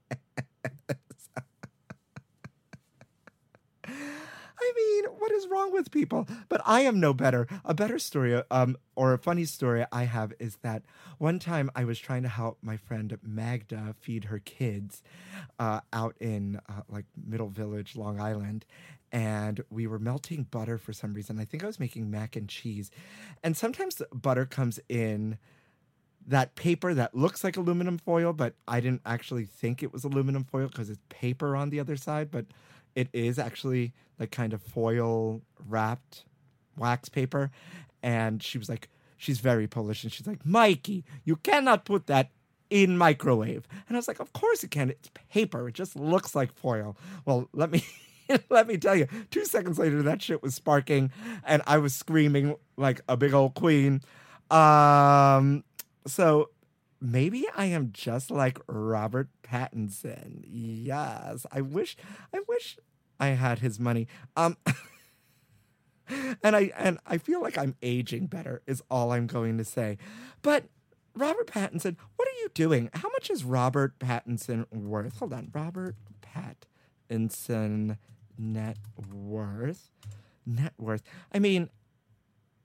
I 4.62 4.72
mean, 4.76 5.04
what 5.18 5.32
is 5.32 5.48
wrong 5.48 5.72
with 5.72 5.90
people? 5.90 6.28
But 6.48 6.62
I 6.64 6.82
am 6.82 7.00
no 7.00 7.12
better. 7.12 7.48
A 7.64 7.74
better 7.74 7.98
story, 7.98 8.40
um, 8.50 8.76
or 8.94 9.12
a 9.12 9.18
funny 9.18 9.44
story 9.44 9.84
I 9.90 10.04
have 10.04 10.32
is 10.38 10.58
that 10.62 10.82
one 11.18 11.38
time 11.38 11.70
I 11.74 11.84
was 11.84 11.98
trying 11.98 12.22
to 12.22 12.28
help 12.28 12.58
my 12.62 12.76
friend 12.76 13.18
Magda 13.22 13.94
feed 13.98 14.24
her 14.24 14.38
kids 14.38 15.02
uh, 15.58 15.80
out 15.92 16.16
in 16.20 16.60
uh, 16.68 16.82
like 16.88 17.06
Middle 17.26 17.48
Village, 17.48 17.96
Long 17.96 18.20
Island, 18.20 18.64
and 19.12 19.62
we 19.70 19.86
were 19.86 19.98
melting 19.98 20.44
butter 20.50 20.78
for 20.78 20.92
some 20.92 21.12
reason. 21.14 21.38
I 21.38 21.44
think 21.44 21.62
I 21.62 21.66
was 21.66 21.78
making 21.78 22.10
mac 22.10 22.34
and 22.34 22.48
cheese, 22.48 22.90
and 23.44 23.56
sometimes 23.56 24.02
butter 24.12 24.46
comes 24.46 24.80
in 24.88 25.38
that 26.26 26.54
paper 26.54 26.94
that 26.94 27.14
looks 27.14 27.42
like 27.44 27.56
aluminum 27.56 27.98
foil, 27.98 28.32
but 28.32 28.54
I 28.66 28.80
didn't 28.80 29.02
actually 29.04 29.44
think 29.44 29.82
it 29.82 29.92
was 29.92 30.04
aluminum 30.04 30.44
foil 30.44 30.68
because 30.68 30.88
it's 30.88 31.02
paper 31.08 31.56
on 31.56 31.70
the 31.70 31.80
other 31.80 31.96
side, 31.96 32.30
but 32.30 32.46
it 32.94 33.08
is 33.12 33.38
actually 33.38 33.92
like 34.18 34.30
kind 34.30 34.52
of 34.52 34.62
foil 34.62 35.42
wrapped 35.66 36.24
wax 36.76 37.08
paper. 37.08 37.50
And 38.02 38.42
she 38.42 38.58
was 38.58 38.68
like, 38.68 38.88
she's 39.16 39.40
very 39.40 39.66
Polish, 39.66 40.02
and 40.02 40.12
she's 40.12 40.26
like, 40.26 40.44
Mikey, 40.44 41.04
you 41.24 41.36
cannot 41.36 41.84
put 41.84 42.06
that 42.06 42.30
in 42.70 42.96
microwave. 42.96 43.66
And 43.86 43.96
I 43.96 43.98
was 43.98 44.08
like, 44.08 44.20
of 44.20 44.32
course 44.32 44.64
it 44.64 44.70
can. 44.70 44.90
It's 44.90 45.10
paper. 45.30 45.68
It 45.68 45.74
just 45.74 45.94
looks 45.94 46.34
like 46.34 46.52
foil. 46.52 46.96
Well, 47.24 47.48
let 47.52 47.70
me 47.70 47.84
let 48.50 48.66
me 48.66 48.76
tell 48.76 48.96
you, 48.96 49.06
two 49.30 49.44
seconds 49.44 49.78
later 49.78 50.02
that 50.02 50.22
shit 50.22 50.42
was 50.42 50.54
sparking 50.54 51.10
and 51.44 51.62
I 51.66 51.78
was 51.78 51.94
screaming 51.94 52.56
like 52.76 53.00
a 53.08 53.16
big 53.16 53.34
old 53.34 53.54
queen. 53.54 54.00
Um 54.50 55.64
so 56.06 56.50
maybe 57.00 57.46
I 57.56 57.66
am 57.66 57.90
just 57.92 58.30
like 58.30 58.58
Robert 58.66 59.28
Pattinson. 59.42 60.44
Yes. 60.46 61.46
I 61.52 61.60
wish 61.60 61.96
I 62.34 62.40
wish 62.48 62.78
I 63.18 63.28
had 63.28 63.60
his 63.60 63.78
money. 63.78 64.08
Um 64.36 64.56
and 66.42 66.56
I 66.56 66.72
and 66.76 66.98
I 67.06 67.18
feel 67.18 67.40
like 67.40 67.56
I'm 67.58 67.76
aging 67.82 68.26
better 68.26 68.62
is 68.66 68.82
all 68.90 69.12
I'm 69.12 69.26
going 69.26 69.58
to 69.58 69.64
say. 69.64 69.98
But 70.42 70.64
Robert 71.14 71.46
Pattinson, 71.46 71.96
what 72.16 72.28
are 72.28 72.40
you 72.40 72.48
doing? 72.54 72.90
How 72.94 73.10
much 73.10 73.30
is 73.30 73.44
Robert 73.44 73.98
Pattinson 73.98 74.66
worth? 74.72 75.18
Hold 75.18 75.32
on. 75.34 75.50
Robert 75.52 75.96
Pattinson 76.22 77.98
net 78.38 78.76
worth. 79.12 79.90
Net 80.44 80.72
worth. 80.78 81.02
I 81.32 81.38
mean, 81.38 81.70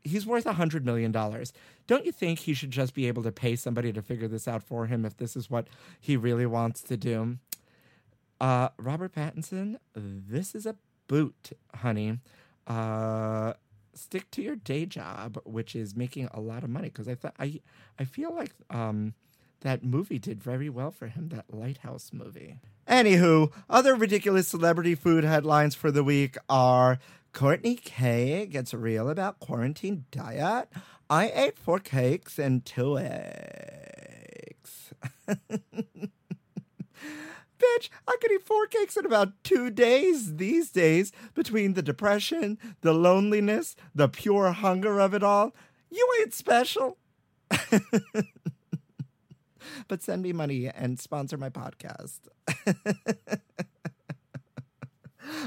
he's 0.03 0.25
worth 0.25 0.45
a 0.45 0.53
hundred 0.53 0.85
million 0.85 1.11
dollars. 1.11 1.53
Don't 1.85 2.05
you 2.05 2.11
think 2.11 2.39
he 2.39 2.53
should 2.53 2.71
just 2.71 2.93
be 2.93 3.07
able 3.07 3.23
to 3.23 3.31
pay 3.31 3.55
somebody 3.55 3.93
to 3.93 4.01
figure 4.01 4.27
this 4.27 4.47
out 4.47 4.63
for 4.63 4.87
him 4.87 5.05
if 5.05 5.17
this 5.17 5.35
is 5.35 5.49
what 5.49 5.67
he 5.99 6.17
really 6.17 6.45
wants 6.45 6.81
to 6.83 6.97
do? 6.97 7.37
Uh, 8.39 8.69
Robert 8.77 9.13
Pattinson, 9.13 9.77
this 9.95 10.53
is 10.53 10.65
a 10.65 10.75
boot, 11.07 11.51
honey. 11.75 12.19
Uh, 12.67 13.53
stick 13.93 14.29
to 14.31 14.41
your 14.41 14.55
day 14.55 14.85
job, 14.85 15.39
which 15.43 15.75
is 15.75 15.95
making 15.95 16.29
a 16.33 16.39
lot 16.39 16.63
of 16.63 16.69
money. 16.69 16.89
Because 16.89 17.07
I 17.07 17.15
thought 17.15 17.35
I, 17.39 17.61
I 17.97 18.03
feel 18.03 18.33
like 18.33 18.51
um, 18.69 19.13
that 19.61 19.83
movie 19.83 20.19
did 20.19 20.43
very 20.43 20.69
well 20.69 20.91
for 20.91 21.07
him. 21.07 21.29
That 21.29 21.45
Lighthouse 21.53 22.11
movie. 22.13 22.59
Anywho, 22.87 23.51
other 23.69 23.95
ridiculous 23.95 24.47
celebrity 24.47 24.95
food 24.95 25.23
headlines 25.23 25.75
for 25.75 25.91
the 25.91 26.03
week 26.03 26.37
are 26.49 26.99
Courtney 27.33 27.75
K 27.75 28.45
gets 28.45 28.73
real 28.73 29.09
about 29.09 29.39
quarantine 29.39 30.05
diet. 30.11 30.69
I 31.09 31.31
ate 31.33 31.57
four 31.57 31.79
cakes 31.79 32.37
and 32.39 32.65
two 32.65 32.97
eggs. 32.97 34.93
Bitch, 37.59 37.89
I 38.07 38.17
could 38.21 38.31
eat 38.31 38.45
four 38.45 38.67
cakes 38.67 38.97
in 38.97 39.05
about 39.05 39.43
two 39.43 39.69
days 39.69 40.35
these 40.35 40.69
days 40.69 41.11
between 41.33 41.73
the 41.73 41.81
depression, 41.81 42.57
the 42.81 42.93
loneliness, 42.93 43.75
the 43.95 44.07
pure 44.07 44.51
hunger 44.51 44.99
of 44.99 45.13
it 45.13 45.23
all. 45.23 45.55
You 45.89 46.07
ain't 46.21 46.33
special. 46.33 46.97
but 49.87 50.01
send 50.01 50.21
me 50.21 50.33
money 50.33 50.67
and 50.67 50.99
sponsor 50.99 51.37
my 51.37 51.49
podcast. 51.49 52.19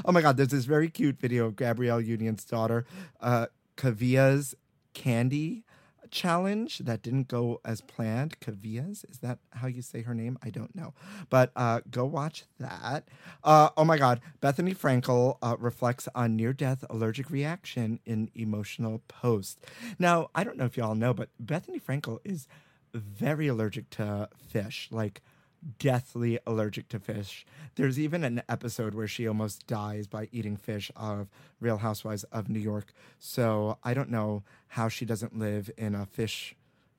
oh 0.05 0.11
my 0.11 0.21
God, 0.21 0.37
there's 0.37 0.49
this 0.49 0.65
very 0.65 0.89
cute 0.89 1.19
video 1.19 1.45
of 1.45 1.55
Gabrielle 1.55 2.01
Union's 2.01 2.43
daughter, 2.45 2.85
uh, 3.19 3.47
Kaavia's 3.77 4.55
candy 4.93 5.63
challenge 6.11 6.79
that 6.79 7.01
didn't 7.01 7.27
go 7.27 7.59
as 7.65 7.81
planned. 7.81 8.39
Kaavia's, 8.39 9.05
is 9.09 9.19
that 9.19 9.39
how 9.51 9.67
you 9.67 9.81
say 9.81 10.03
her 10.03 10.13
name? 10.13 10.37
I 10.43 10.49
don't 10.49 10.75
know. 10.75 10.93
But 11.29 11.51
uh, 11.55 11.81
go 11.89 12.05
watch 12.05 12.43
that. 12.59 13.07
Uh, 13.43 13.69
oh 13.75 13.85
my 13.85 13.97
God, 13.97 14.21
Bethenny 14.41 14.75
Frankel 14.75 15.37
uh, 15.41 15.55
reflects 15.57 16.07
on 16.13 16.35
near 16.35 16.53
death 16.53 16.83
allergic 16.89 17.31
reaction 17.31 17.99
in 18.05 18.29
emotional 18.35 19.01
post. 19.07 19.65
Now, 19.97 20.29
I 20.35 20.43
don't 20.43 20.57
know 20.57 20.65
if 20.65 20.77
y'all 20.77 20.95
know, 20.95 21.13
but 21.13 21.29
Bethenny 21.43 21.81
Frankel 21.81 22.19
is 22.23 22.47
very 22.93 23.47
allergic 23.47 23.89
to 23.91 24.29
fish, 24.47 24.89
like 24.91 25.21
deathly 25.77 26.39
allergic 26.47 26.87
to 26.89 26.99
fish. 26.99 27.45
There's 27.75 27.99
even 27.99 28.23
an 28.23 28.41
episode 28.49 28.95
where 28.95 29.07
she 29.07 29.27
almost 29.27 29.67
dies 29.67 30.07
by 30.07 30.27
eating 30.31 30.57
fish 30.57 30.91
of 30.95 31.29
Real 31.59 31.77
Housewives 31.77 32.23
of 32.25 32.49
New 32.49 32.59
York. 32.59 32.93
So 33.19 33.77
I 33.83 33.93
don't 33.93 34.09
know 34.09 34.43
how 34.69 34.89
she 34.89 35.05
doesn't 35.05 35.37
live 35.37 35.69
in 35.77 35.93
a 35.95 36.05
fish 36.05 36.55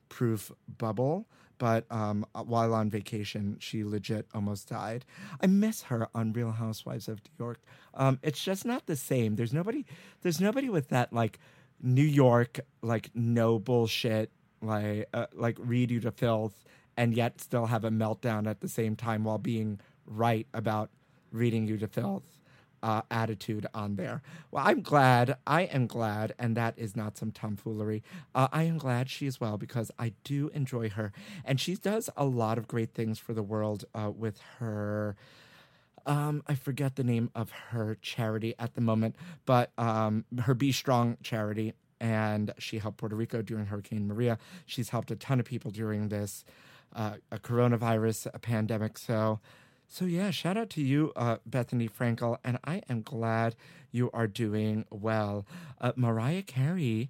proof 0.09 0.51
bubble. 0.77 1.27
But 1.59 1.85
um, 1.91 2.25
while 2.33 2.73
on 2.73 2.89
vacation, 2.89 3.57
she 3.59 3.83
legit 3.83 4.27
almost 4.33 4.69
died. 4.69 5.05
I 5.39 5.47
miss 5.47 5.83
her 5.83 6.09
on 6.13 6.33
Real 6.33 6.51
Housewives 6.51 7.07
of 7.07 7.19
New 7.19 7.45
York. 7.45 7.59
Um, 7.93 8.19
it's 8.23 8.43
just 8.43 8.65
not 8.65 8.85
the 8.85 8.95
same. 8.95 9.35
There's 9.35 9.53
nobody. 9.53 9.85
There's 10.23 10.41
nobody 10.41 10.69
with 10.69 10.89
that 10.89 11.13
like 11.13 11.39
New 11.81 12.03
York 12.03 12.59
like 12.81 13.11
no 13.13 13.59
bullshit 13.59 14.31
like 14.63 15.07
uh, 15.13 15.27
like 15.33 15.57
read 15.59 15.91
you 15.91 15.99
to 16.01 16.11
filth 16.11 16.63
and 16.97 17.13
yet 17.15 17.41
still 17.41 17.67
have 17.67 17.83
a 17.83 17.89
meltdown 17.89 18.47
at 18.47 18.61
the 18.61 18.67
same 18.67 18.95
time 18.95 19.23
while 19.23 19.37
being 19.37 19.79
right 20.05 20.47
about 20.53 20.89
reading 21.31 21.67
you 21.67 21.77
to 21.77 21.87
filth 21.87 22.39
uh, 22.83 23.01
attitude 23.09 23.65
on 23.73 23.95
there. 23.95 24.21
Well, 24.51 24.63
I'm 24.67 24.81
glad. 24.81 25.37
I 25.47 25.61
am 25.63 25.87
glad, 25.87 26.35
and 26.37 26.55
that 26.57 26.73
is 26.77 26.95
not 26.95 27.17
some 27.17 27.31
tomfoolery. 27.31 28.03
Uh, 28.35 28.49
I 28.51 28.63
am 28.63 28.77
glad 28.77 29.09
she 29.09 29.25
is 29.25 29.39
well 29.39 29.57
because 29.57 29.89
I 29.97 30.11
do 30.23 30.49
enjoy 30.53 30.89
her, 30.89 31.13
and 31.45 31.59
she 31.59 31.75
does 31.75 32.09
a 32.17 32.25
lot 32.25 32.57
of 32.57 32.67
great 32.67 32.93
things 32.93 33.17
for 33.17 33.33
the 33.33 33.41
world 33.41 33.85
uh, 33.95 34.11
with 34.15 34.39
her. 34.59 35.15
Um, 36.05 36.43
I 36.47 36.55
forget 36.55 36.97
the 36.97 37.03
name 37.05 37.31
of 37.33 37.51
her 37.69 37.97
charity 38.01 38.53
at 38.59 38.75
the 38.75 38.81
moment, 38.81 39.15
but 39.45 39.71
um, 39.77 40.25
her 40.41 40.53
BStrong 40.53 41.15
charity, 41.23 41.73
and 42.03 42.53
she 42.59 42.79
helped 42.79 42.97
Puerto 42.97 43.15
Rico 43.15 43.41
during 43.41 43.67
Hurricane 43.67 44.05
Maria. 44.05 44.37
She's 44.65 44.89
helped 44.89 45.09
a 45.09 45.15
ton 45.15 45.39
of 45.39 45.45
people 45.45 45.71
during 45.71 46.09
this 46.09 46.43
uh, 46.93 47.13
a 47.31 47.39
coronavirus 47.39 48.27
a 48.33 48.39
pandemic. 48.39 48.97
So, 48.97 49.39
so 49.87 50.03
yeah, 50.03 50.29
shout 50.29 50.57
out 50.57 50.69
to 50.71 50.81
you, 50.81 51.13
uh, 51.15 51.37
Bethenny 51.49 51.89
Frankel, 51.89 52.37
and 52.43 52.59
I 52.65 52.81
am 52.89 53.03
glad 53.03 53.55
you 53.91 54.11
are 54.13 54.27
doing 54.27 54.85
well. 54.91 55.45
Uh, 55.79 55.93
Mariah 55.95 56.43
Carey 56.43 57.09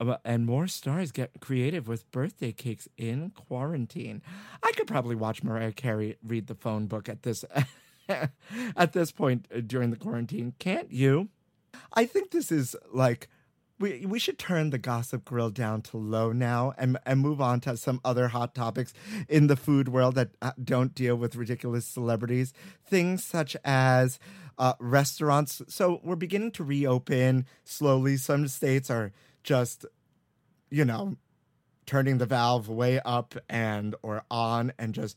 uh, 0.00 0.16
and 0.24 0.44
more 0.44 0.66
stars 0.66 1.12
get 1.12 1.40
creative 1.40 1.86
with 1.86 2.10
birthday 2.10 2.50
cakes 2.50 2.88
in 2.98 3.30
quarantine. 3.30 4.20
I 4.64 4.72
could 4.72 4.88
probably 4.88 5.14
watch 5.14 5.44
Mariah 5.44 5.72
Carey 5.72 6.16
read 6.26 6.48
the 6.48 6.56
phone 6.56 6.86
book 6.86 7.08
at 7.08 7.22
this 7.22 7.44
at 8.08 8.92
this 8.92 9.12
point 9.12 9.68
during 9.68 9.90
the 9.90 9.96
quarantine. 9.96 10.54
Can't 10.58 10.90
you? 10.90 11.28
I 11.92 12.04
think 12.06 12.32
this 12.32 12.50
is 12.50 12.74
like 12.92 13.28
we 13.78 14.06
we 14.06 14.18
should 14.18 14.38
turn 14.38 14.70
the 14.70 14.78
gossip 14.78 15.24
grill 15.24 15.50
down 15.50 15.82
to 15.82 15.96
low 15.96 16.32
now 16.32 16.72
and 16.78 16.96
and 17.04 17.20
move 17.20 17.40
on 17.40 17.60
to 17.60 17.76
some 17.76 18.00
other 18.04 18.28
hot 18.28 18.54
topics 18.54 18.94
in 19.28 19.48
the 19.48 19.56
food 19.56 19.88
world 19.88 20.14
that 20.14 20.30
uh, 20.40 20.52
don't 20.62 20.94
deal 20.94 21.16
with 21.16 21.36
ridiculous 21.36 21.84
celebrities. 21.84 22.52
Things 22.86 23.24
such 23.24 23.56
as 23.64 24.18
uh, 24.58 24.74
restaurants. 24.78 25.62
So 25.68 26.00
we're 26.04 26.16
beginning 26.16 26.52
to 26.52 26.64
reopen 26.64 27.46
slowly. 27.64 28.16
Some 28.16 28.46
states 28.48 28.90
are 28.90 29.12
just, 29.42 29.84
you 30.70 30.84
know, 30.84 31.16
turning 31.86 32.18
the 32.18 32.26
valve 32.26 32.68
way 32.68 33.00
up 33.04 33.34
and 33.48 33.94
or 34.02 34.24
on 34.30 34.72
and 34.78 34.94
just, 34.94 35.16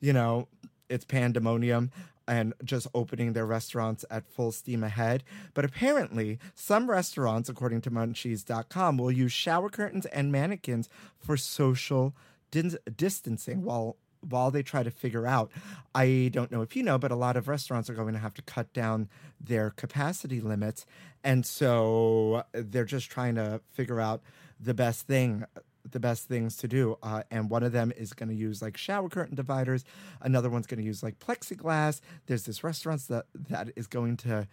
you 0.00 0.12
know, 0.12 0.48
it's 0.88 1.04
pandemonium 1.04 1.90
and 2.28 2.52
just 2.62 2.86
opening 2.94 3.32
their 3.32 3.46
restaurants 3.46 4.04
at 4.10 4.28
full 4.28 4.52
steam 4.52 4.84
ahead. 4.84 5.24
But 5.54 5.64
apparently, 5.64 6.38
some 6.54 6.88
restaurants, 6.88 7.48
according 7.48 7.80
to 7.82 7.90
munchies.com, 7.90 8.98
will 8.98 9.10
use 9.10 9.32
shower 9.32 9.70
curtains 9.70 10.06
and 10.06 10.30
mannequins 10.30 10.88
for 11.18 11.36
social 11.36 12.14
din- 12.50 12.78
distancing 12.94 13.62
while 13.62 13.96
while 14.28 14.50
they 14.50 14.64
try 14.64 14.82
to 14.82 14.90
figure 14.90 15.28
out 15.28 15.48
i 15.94 16.28
don't 16.32 16.50
know 16.50 16.60
if 16.60 16.74
you 16.74 16.82
know 16.82 16.98
but 16.98 17.12
a 17.12 17.14
lot 17.14 17.36
of 17.36 17.46
restaurants 17.46 17.88
are 17.88 17.94
going 17.94 18.14
to 18.14 18.18
have 18.18 18.34
to 18.34 18.42
cut 18.42 18.72
down 18.72 19.08
their 19.40 19.70
capacity 19.70 20.40
limits 20.40 20.84
and 21.22 21.46
so 21.46 22.42
they're 22.52 22.84
just 22.84 23.08
trying 23.08 23.36
to 23.36 23.60
figure 23.70 24.00
out 24.00 24.20
the 24.58 24.74
best 24.74 25.06
thing 25.06 25.44
the 25.92 26.00
best 26.00 26.28
things 26.28 26.56
to 26.58 26.68
do. 26.68 26.98
Uh, 27.02 27.22
and 27.30 27.50
one 27.50 27.62
of 27.62 27.72
them 27.72 27.92
is 27.96 28.12
going 28.12 28.28
to 28.28 28.34
use 28.34 28.62
like 28.62 28.76
shower 28.76 29.08
curtain 29.08 29.34
dividers. 29.34 29.84
Another 30.20 30.50
one's 30.50 30.66
going 30.66 30.80
to 30.80 30.86
use 30.86 31.02
like 31.02 31.18
plexiglass. 31.18 32.00
There's 32.26 32.44
this 32.44 32.62
restaurant 32.64 33.06
that 33.08 33.26
that 33.48 33.70
is 33.76 33.86
going 33.86 34.16
to 34.18 34.46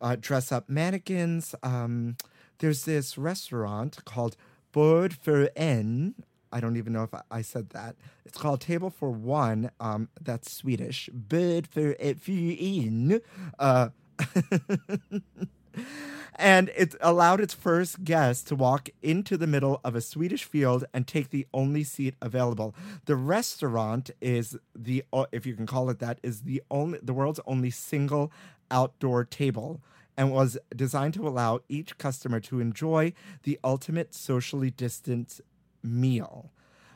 uh, 0.00 0.16
dress 0.18 0.52
up 0.52 0.68
mannequins. 0.68 1.54
Um, 1.62 2.16
there's 2.58 2.84
this 2.84 3.18
restaurant 3.18 4.04
called 4.04 4.36
Bird 4.72 5.14
for 5.14 5.50
N. 5.56 6.14
I 6.52 6.60
don't 6.60 6.76
even 6.76 6.92
know 6.92 7.02
if 7.02 7.10
I, 7.30 7.42
said 7.42 7.70
that. 7.70 7.96
It's 8.24 8.38
called 8.38 8.60
Table 8.60 8.88
for 8.88 9.10
One. 9.10 9.70
Um, 9.80 10.08
that's 10.20 10.52
Swedish. 10.52 11.10
Bird 11.12 11.66
for 11.66 11.92
in. 11.92 13.20
Uh, 13.58 13.88
and 16.38 16.70
it 16.76 16.94
allowed 17.00 17.40
its 17.40 17.54
first 17.54 18.04
guest 18.04 18.46
to 18.48 18.54
walk 18.54 18.90
into 19.02 19.36
the 19.36 19.46
middle 19.46 19.80
of 19.82 19.94
a 19.94 20.00
Swedish 20.00 20.44
field 20.44 20.84
and 20.92 21.06
take 21.06 21.30
the 21.30 21.46
only 21.52 21.82
seat 21.82 22.14
available. 22.20 22.74
The 23.06 23.16
restaurant 23.16 24.10
is 24.20 24.56
the, 24.74 25.04
if 25.32 25.46
you 25.46 25.54
can 25.54 25.66
call 25.66 25.90
it 25.90 25.98
that, 26.00 26.18
is 26.22 26.42
the 26.42 26.62
only 26.70 26.98
the 27.02 27.14
world's 27.14 27.40
only 27.46 27.70
single 27.70 28.30
outdoor 28.70 29.24
table 29.24 29.80
and 30.16 30.32
was 30.32 30.58
designed 30.74 31.14
to 31.14 31.28
allow 31.28 31.60
each 31.68 31.98
customer 31.98 32.40
to 32.40 32.60
enjoy 32.60 33.12
the 33.42 33.58
ultimate 33.62 34.14
socially 34.14 34.70
distant 34.70 35.40
meal. 35.82 36.50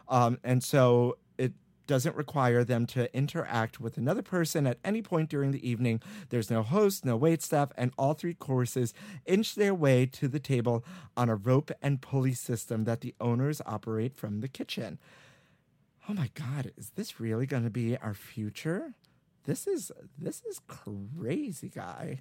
Um, 0.08 0.38
and 0.42 0.64
so 0.64 1.18
doesn't 1.90 2.14
require 2.14 2.62
them 2.62 2.86
to 2.86 3.12
interact 3.12 3.80
with 3.80 3.96
another 3.98 4.22
person 4.22 4.64
at 4.64 4.78
any 4.84 5.02
point 5.02 5.28
during 5.28 5.50
the 5.50 5.68
evening. 5.68 6.00
There's 6.28 6.48
no 6.48 6.62
host, 6.62 7.04
no 7.04 7.16
wait 7.16 7.42
staff, 7.42 7.72
and 7.76 7.90
all 7.98 8.14
three 8.14 8.34
courses 8.34 8.94
inch 9.26 9.56
their 9.56 9.74
way 9.74 10.06
to 10.06 10.28
the 10.28 10.38
table 10.38 10.84
on 11.16 11.28
a 11.28 11.34
rope 11.34 11.72
and 11.82 12.00
pulley 12.00 12.32
system 12.32 12.84
that 12.84 13.00
the 13.00 13.12
owners 13.20 13.60
operate 13.66 14.14
from 14.14 14.40
the 14.40 14.46
kitchen. 14.46 15.00
Oh 16.08 16.14
my 16.14 16.30
god, 16.34 16.70
is 16.76 16.90
this 16.90 17.18
really 17.18 17.44
going 17.44 17.64
to 17.64 17.70
be 17.70 17.96
our 17.96 18.14
future? 18.14 18.94
This 19.42 19.66
is 19.66 19.90
this 20.16 20.42
is 20.48 20.60
crazy, 20.68 21.70
guy. 21.74 22.20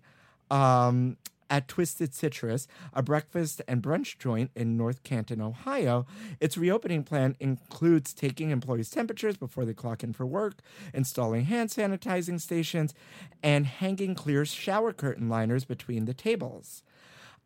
Um, 0.49 1.17
at 1.49 1.67
Twisted 1.67 2.13
Citrus, 2.13 2.67
a 2.93 3.01
breakfast 3.01 3.61
and 3.67 3.81
brunch 3.81 4.17
joint 4.17 4.51
in 4.55 4.77
North 4.77 5.03
Canton, 5.03 5.41
Ohio. 5.41 6.05
Its 6.39 6.57
reopening 6.57 7.03
plan 7.03 7.35
includes 7.39 8.13
taking 8.13 8.51
employees' 8.51 8.89
temperatures 8.89 9.37
before 9.37 9.65
they 9.65 9.73
clock 9.73 10.03
in 10.03 10.13
for 10.13 10.25
work, 10.25 10.61
installing 10.93 11.45
hand 11.45 11.69
sanitizing 11.69 12.39
stations, 12.39 12.93
and 13.41 13.65
hanging 13.65 14.15
clear 14.15 14.45
shower 14.45 14.93
curtain 14.93 15.29
liners 15.29 15.65
between 15.65 16.05
the 16.05 16.13
tables 16.13 16.83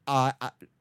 uh, 0.08 0.32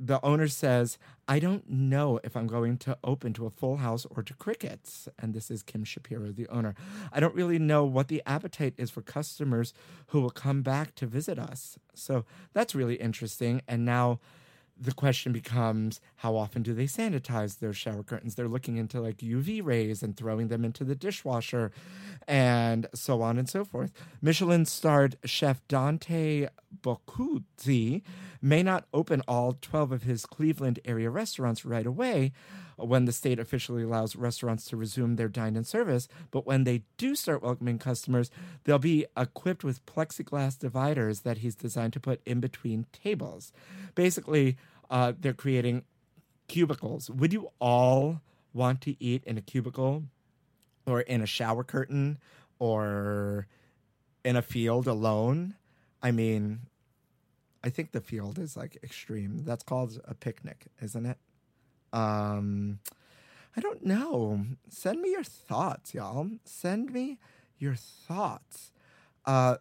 the 0.00 0.24
owner 0.24 0.48
says, 0.48 0.98
I 1.28 1.38
don't 1.38 1.68
know 1.70 2.18
if 2.24 2.36
I'm 2.36 2.46
going 2.46 2.76
to 2.78 2.98
open 3.04 3.32
to 3.34 3.46
a 3.46 3.50
full 3.50 3.76
house 3.76 4.06
or 4.10 4.22
to 4.22 4.34
crickets. 4.34 5.08
And 5.18 5.34
this 5.34 5.50
is 5.50 5.62
Kim 5.62 5.84
Shapiro, 5.84 6.32
the 6.32 6.48
owner. 6.48 6.74
I 7.12 7.20
don't 7.20 7.34
really 7.34 7.58
know 7.58 7.84
what 7.84 8.08
the 8.08 8.22
appetite 8.26 8.74
is 8.76 8.90
for 8.90 9.02
customers 9.02 9.72
who 10.08 10.20
will 10.20 10.30
come 10.30 10.62
back 10.62 10.94
to 10.96 11.06
visit 11.06 11.38
us. 11.38 11.78
So 11.94 12.24
that's 12.52 12.74
really 12.74 12.96
interesting. 12.96 13.62
And 13.68 13.84
now 13.84 14.18
the 14.82 14.92
question 14.92 15.32
becomes 15.32 16.00
how 16.16 16.36
often 16.36 16.62
do 16.62 16.74
they 16.74 16.86
sanitize 16.86 17.58
their 17.58 17.72
shower 17.72 18.02
curtains? 18.02 18.34
They're 18.34 18.48
looking 18.48 18.76
into 18.76 19.00
like 19.00 19.18
UV 19.18 19.64
rays 19.64 20.02
and 20.02 20.16
throwing 20.16 20.48
them 20.48 20.64
into 20.64 20.82
the 20.82 20.96
dishwasher 20.96 21.70
and 22.26 22.88
so 22.92 23.22
on 23.22 23.38
and 23.38 23.48
so 23.48 23.64
forth. 23.64 23.92
Michelin 24.20 24.66
starred 24.66 25.16
chef 25.24 25.66
Dante 25.68 26.48
Boccuzzi 26.82 28.02
may 28.40 28.62
not 28.62 28.86
open 28.92 29.22
all 29.28 29.56
12 29.60 29.92
of 29.92 30.02
his 30.02 30.26
Cleveland 30.26 30.80
area 30.84 31.10
restaurants 31.10 31.64
right 31.64 31.86
away 31.86 32.32
when 32.76 33.04
the 33.04 33.12
state 33.12 33.38
officially 33.38 33.82
allows 33.82 34.16
restaurants 34.16 34.64
to 34.66 34.76
resume 34.76 35.16
their 35.16 35.28
dine 35.28 35.56
in 35.56 35.64
service, 35.64 36.08
but 36.30 36.46
when 36.46 36.64
they 36.64 36.82
do 36.96 37.14
start 37.14 37.42
welcoming 37.42 37.78
customers, 37.78 38.30
they'll 38.64 38.78
be 38.78 39.06
equipped 39.16 39.62
with 39.62 39.84
plexiglass 39.86 40.58
dividers 40.58 41.20
that 41.20 41.38
he's 41.38 41.54
designed 41.54 41.92
to 41.92 42.00
put 42.00 42.20
in 42.26 42.40
between 42.40 42.86
tables. 42.92 43.52
Basically, 43.94 44.56
uh, 44.92 45.14
they're 45.18 45.32
creating 45.32 45.82
cubicles. 46.46 47.10
Would 47.10 47.32
you 47.32 47.50
all 47.58 48.20
want 48.52 48.82
to 48.82 49.02
eat 49.02 49.24
in 49.24 49.38
a 49.38 49.40
cubicle 49.40 50.04
or 50.86 51.00
in 51.00 51.22
a 51.22 51.26
shower 51.26 51.64
curtain 51.64 52.18
or 52.58 53.46
in 54.22 54.36
a 54.36 54.42
field 54.42 54.86
alone? 54.86 55.54
I 56.02 56.10
mean, 56.10 56.60
I 57.64 57.70
think 57.70 57.92
the 57.92 58.02
field 58.02 58.38
is 58.38 58.54
like 58.54 58.78
extreme. 58.84 59.44
That's 59.44 59.64
called 59.64 59.98
a 60.04 60.14
picnic, 60.14 60.66
isn't 60.82 61.06
it? 61.06 61.16
Um, 61.94 62.80
I 63.56 63.60
don't 63.60 63.84
know. 63.84 64.44
Send 64.68 65.00
me 65.00 65.10
your 65.10 65.24
thoughts, 65.24 65.94
y'all. 65.94 66.28
Send 66.44 66.92
me 66.92 67.18
your 67.58 67.76
thoughts. 67.76 68.72
Uh, 69.24 69.56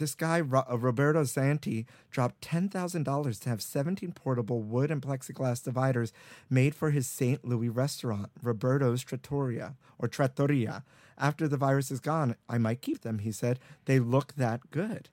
this 0.00 0.16
guy 0.16 0.40
uh, 0.40 0.76
Roberto 0.76 1.22
Zanti 1.22 1.86
dropped 2.10 2.42
ten 2.42 2.68
thousand 2.68 3.04
dollars 3.04 3.38
to 3.40 3.48
have 3.50 3.62
seventeen 3.62 4.10
portable 4.10 4.62
wood 4.62 4.90
and 4.90 5.00
plexiglass 5.00 5.62
dividers 5.62 6.12
made 6.48 6.74
for 6.74 6.90
his 6.90 7.06
St. 7.06 7.44
Louis 7.44 7.68
restaurant, 7.68 8.30
Roberto's 8.42 9.04
Trattoria 9.04 9.76
or 9.98 10.08
Trattoria. 10.08 10.82
After 11.16 11.46
the 11.46 11.58
virus 11.58 11.90
is 11.90 12.00
gone, 12.00 12.34
I 12.48 12.58
might 12.58 12.80
keep 12.82 13.02
them. 13.02 13.20
He 13.20 13.30
said 13.30 13.60
they 13.84 14.00
look 14.00 14.34
that 14.34 14.70
good. 14.70 15.10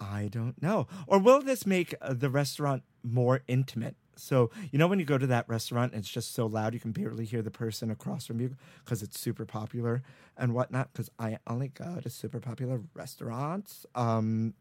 I 0.00 0.28
don't 0.32 0.60
know. 0.60 0.88
Or 1.06 1.18
will 1.18 1.40
this 1.40 1.66
make 1.66 1.94
uh, 2.00 2.14
the 2.14 2.30
restaurant 2.30 2.82
more 3.02 3.42
intimate? 3.46 3.96
So, 4.18 4.50
you 4.70 4.78
know, 4.78 4.86
when 4.86 4.98
you 4.98 5.04
go 5.04 5.18
to 5.18 5.26
that 5.28 5.48
restaurant 5.48 5.92
and 5.92 6.00
it's 6.00 6.10
just 6.10 6.34
so 6.34 6.46
loud 6.46 6.74
you 6.74 6.80
can 6.80 6.92
barely 6.92 7.24
hear 7.24 7.42
the 7.42 7.50
person 7.50 7.90
across 7.90 8.26
from 8.26 8.40
you 8.40 8.56
because 8.84 9.02
it's 9.02 9.20
super 9.20 9.44
popular 9.44 10.02
and 10.36 10.54
whatnot. 10.54 10.92
Because 10.92 11.10
I 11.18 11.38
only 11.46 11.68
go 11.68 12.00
to 12.02 12.10
super 12.10 12.40
popular 12.40 12.80
restaurants. 12.94 13.86
Um, 13.94 14.54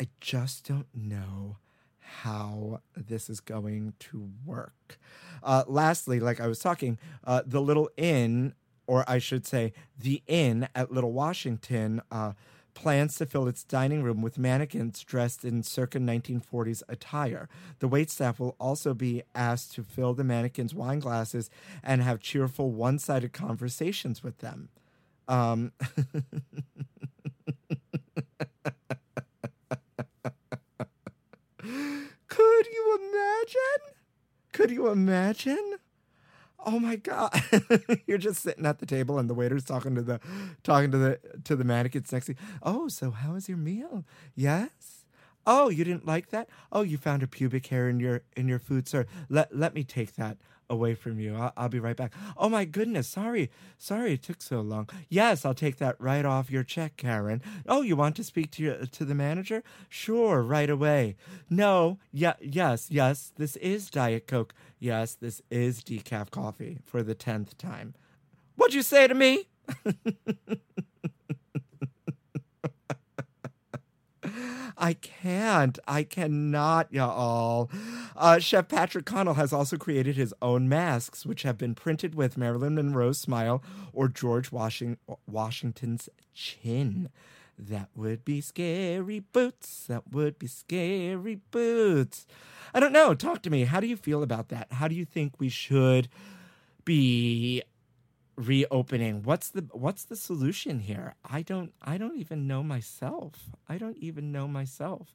I 0.00 0.08
just 0.20 0.66
don't 0.66 0.86
know 0.94 1.58
how 2.00 2.80
this 2.96 3.30
is 3.30 3.40
going 3.40 3.92
to 3.98 4.30
work. 4.44 4.98
Uh, 5.42 5.64
lastly, 5.66 6.18
like 6.20 6.40
I 6.40 6.46
was 6.46 6.58
talking, 6.58 6.98
uh, 7.24 7.42
the 7.46 7.60
little 7.60 7.90
inn, 7.96 8.54
or 8.86 9.04
I 9.06 9.18
should 9.18 9.46
say, 9.46 9.72
the 9.96 10.22
inn 10.26 10.68
at 10.74 10.90
Little 10.90 11.12
Washington. 11.12 12.02
Uh, 12.10 12.32
plans 12.80 13.14
to 13.16 13.26
fill 13.26 13.46
its 13.46 13.62
dining 13.62 14.02
room 14.02 14.22
with 14.22 14.38
mannequins 14.38 15.04
dressed 15.04 15.44
in 15.44 15.62
circa 15.62 15.98
1940s 15.98 16.82
attire. 16.88 17.46
The 17.78 17.88
waitstaff 17.90 18.38
will 18.38 18.56
also 18.58 18.94
be 18.94 19.22
asked 19.34 19.74
to 19.74 19.82
fill 19.82 20.14
the 20.14 20.24
mannequins' 20.24 20.74
wine 20.74 20.98
glasses 20.98 21.50
and 21.82 22.02
have 22.02 22.20
cheerful 22.20 22.72
one 22.72 22.98
sided 22.98 23.34
conversations 23.34 24.22
with 24.22 24.38
them. 24.38 24.70
Um, 25.28 25.72
Could 32.28 32.66
you 32.66 32.98
imagine? 32.98 33.94
Could 34.52 34.70
you 34.70 34.88
imagine? 34.88 35.74
Oh 36.66 36.78
my 36.78 36.96
god. 36.96 37.32
You're 38.06 38.18
just 38.18 38.42
sitting 38.42 38.66
at 38.66 38.78
the 38.78 38.86
table 38.86 39.18
and 39.18 39.28
the 39.28 39.34
waiter's 39.34 39.64
talking 39.64 39.94
to 39.94 40.02
the 40.02 40.20
talking 40.62 40.90
to 40.90 40.98
the 40.98 41.18
to 41.44 41.56
the 41.56 41.64
mannequins 41.64 42.12
next 42.12 42.26
to 42.26 42.32
you. 42.32 42.38
Oh 42.62 42.88
so 42.88 43.10
how 43.10 43.32
was 43.32 43.48
your 43.48 43.58
meal? 43.58 44.04
Yes? 44.34 45.04
Oh 45.46 45.68
you 45.68 45.84
didn't 45.84 46.06
like 46.06 46.30
that? 46.30 46.48
Oh 46.72 46.82
you 46.82 46.98
found 46.98 47.22
a 47.22 47.26
pubic 47.26 47.66
hair 47.66 47.88
in 47.88 48.00
your 48.00 48.22
in 48.36 48.48
your 48.48 48.58
food 48.58 48.88
sir. 48.88 49.06
Let 49.28 49.56
let 49.56 49.74
me 49.74 49.84
take 49.84 50.14
that 50.16 50.38
away 50.70 50.94
from 50.94 51.18
you. 51.18 51.36
I'll, 51.36 51.52
I'll, 51.56 51.68
be 51.68 51.80
right 51.80 51.96
back. 51.96 52.14
Oh 52.36 52.48
my 52.48 52.64
goodness, 52.64 53.08
sorry, 53.08 53.50
sorry 53.76 54.14
it 54.14 54.22
took 54.22 54.40
so 54.40 54.60
long. 54.60 54.88
Yes, 55.08 55.44
I'll 55.44 55.54
take 55.54 55.76
that 55.78 56.00
right 56.00 56.24
off 56.24 56.50
your 56.50 56.62
check, 56.62 56.96
Karen. 56.96 57.42
Oh, 57.68 57.82
you 57.82 57.96
want 57.96 58.16
to 58.16 58.24
speak 58.24 58.52
to 58.52 58.62
your, 58.62 58.86
to 58.86 59.04
the 59.04 59.14
manager? 59.14 59.62
Sure, 59.88 60.40
right 60.42 60.70
away. 60.70 61.16
No, 61.50 61.98
yeah, 62.12 62.34
yes, 62.40 62.86
yes, 62.90 63.32
this 63.36 63.56
is 63.56 63.90
Diet 63.90 64.26
Coke. 64.26 64.54
Yes, 64.78 65.14
this 65.14 65.42
is 65.50 65.82
decaf 65.82 66.30
coffee 66.30 66.78
for 66.86 67.02
the 67.02 67.14
tenth 67.14 67.58
time. 67.58 67.94
What'd 68.56 68.74
you 68.74 68.82
say 68.82 69.08
to 69.08 69.14
me? 69.14 69.48
I 74.80 74.94
can't. 74.94 75.78
I 75.86 76.02
cannot, 76.04 76.90
y'all. 76.90 77.70
Uh, 78.16 78.38
Chef 78.38 78.66
Patrick 78.66 79.04
Connell 79.04 79.34
has 79.34 79.52
also 79.52 79.76
created 79.76 80.16
his 80.16 80.32
own 80.40 80.68
masks, 80.70 81.26
which 81.26 81.42
have 81.42 81.58
been 81.58 81.74
printed 81.74 82.14
with 82.14 82.38
Marilyn 82.38 82.74
Monroe's 82.76 83.18
smile 83.18 83.62
or 83.92 84.08
George 84.08 84.50
Washing- 84.50 84.96
Washington's 85.26 86.08
chin. 86.32 87.10
That 87.58 87.90
would 87.94 88.24
be 88.24 88.40
scary 88.40 89.20
boots. 89.20 89.84
That 89.86 90.10
would 90.10 90.38
be 90.38 90.46
scary 90.46 91.40
boots. 91.50 92.26
I 92.72 92.80
don't 92.80 92.92
know. 92.92 93.12
Talk 93.14 93.42
to 93.42 93.50
me. 93.50 93.64
How 93.64 93.80
do 93.80 93.86
you 93.86 93.98
feel 93.98 94.22
about 94.22 94.48
that? 94.48 94.72
How 94.72 94.88
do 94.88 94.94
you 94.94 95.04
think 95.04 95.34
we 95.38 95.50
should 95.50 96.08
be 96.86 97.62
reopening. 98.40 99.22
What's 99.22 99.50
the 99.50 99.66
what's 99.72 100.04
the 100.04 100.16
solution 100.16 100.80
here? 100.80 101.14
I 101.24 101.42
don't 101.42 101.72
i 101.82 101.98
don't 101.98 102.16
even 102.16 102.46
know 102.46 102.62
myself. 102.62 103.50
I 103.68 103.78
don't 103.78 103.98
even 103.98 104.32
know 104.32 104.48
myself. 104.48 105.14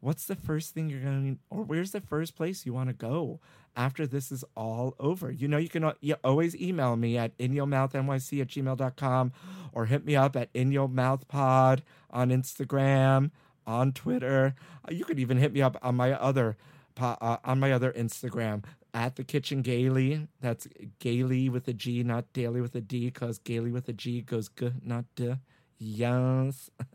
What's 0.00 0.26
the 0.26 0.36
first 0.36 0.74
thing 0.74 0.88
you're 0.88 1.00
going 1.00 1.38
or 1.50 1.62
where's 1.62 1.90
the 1.92 2.00
first 2.00 2.36
place 2.36 2.66
you 2.66 2.72
want 2.72 2.88
to 2.88 2.94
go 2.94 3.40
after 3.74 4.06
this 4.06 4.30
is 4.30 4.44
all 4.56 4.94
over? 5.00 5.30
You 5.30 5.48
know 5.48 5.58
you 5.58 5.68
can 5.68 5.90
you 6.00 6.16
always 6.22 6.54
email 6.56 6.96
me 6.96 7.16
at 7.16 7.36
inyourmouthnyc 7.38 8.40
at 8.40 8.48
gmail.com 8.48 9.32
or 9.72 9.86
hit 9.86 10.04
me 10.04 10.14
up 10.14 10.36
at 10.36 10.52
inyomouthpod 10.52 11.80
on 12.10 12.30
instagram 12.30 13.30
on 13.66 13.92
twitter. 13.92 14.54
You 14.90 15.04
could 15.04 15.18
even 15.18 15.38
hit 15.38 15.52
me 15.52 15.62
up 15.62 15.76
on 15.82 15.96
my 15.96 16.12
other 16.12 16.56
uh, 17.00 17.36
on 17.44 17.60
my 17.60 17.72
other 17.72 17.92
instagram 17.92 18.64
at 18.94 19.16
the 19.16 19.24
kitchen 19.24 19.62
gaily. 19.62 20.28
That's 20.40 20.66
gaily 20.98 21.48
with 21.48 21.68
a 21.68 21.72
G, 21.72 22.02
not 22.02 22.32
daily 22.32 22.60
with 22.60 22.74
a 22.74 22.80
D, 22.80 23.06
because 23.06 23.38
gaily 23.38 23.70
with 23.70 23.88
a 23.88 23.92
G 23.92 24.22
goes 24.22 24.48
g, 24.48 24.70
not 24.82 25.04
d. 25.14 25.34
Yes. 25.78 26.70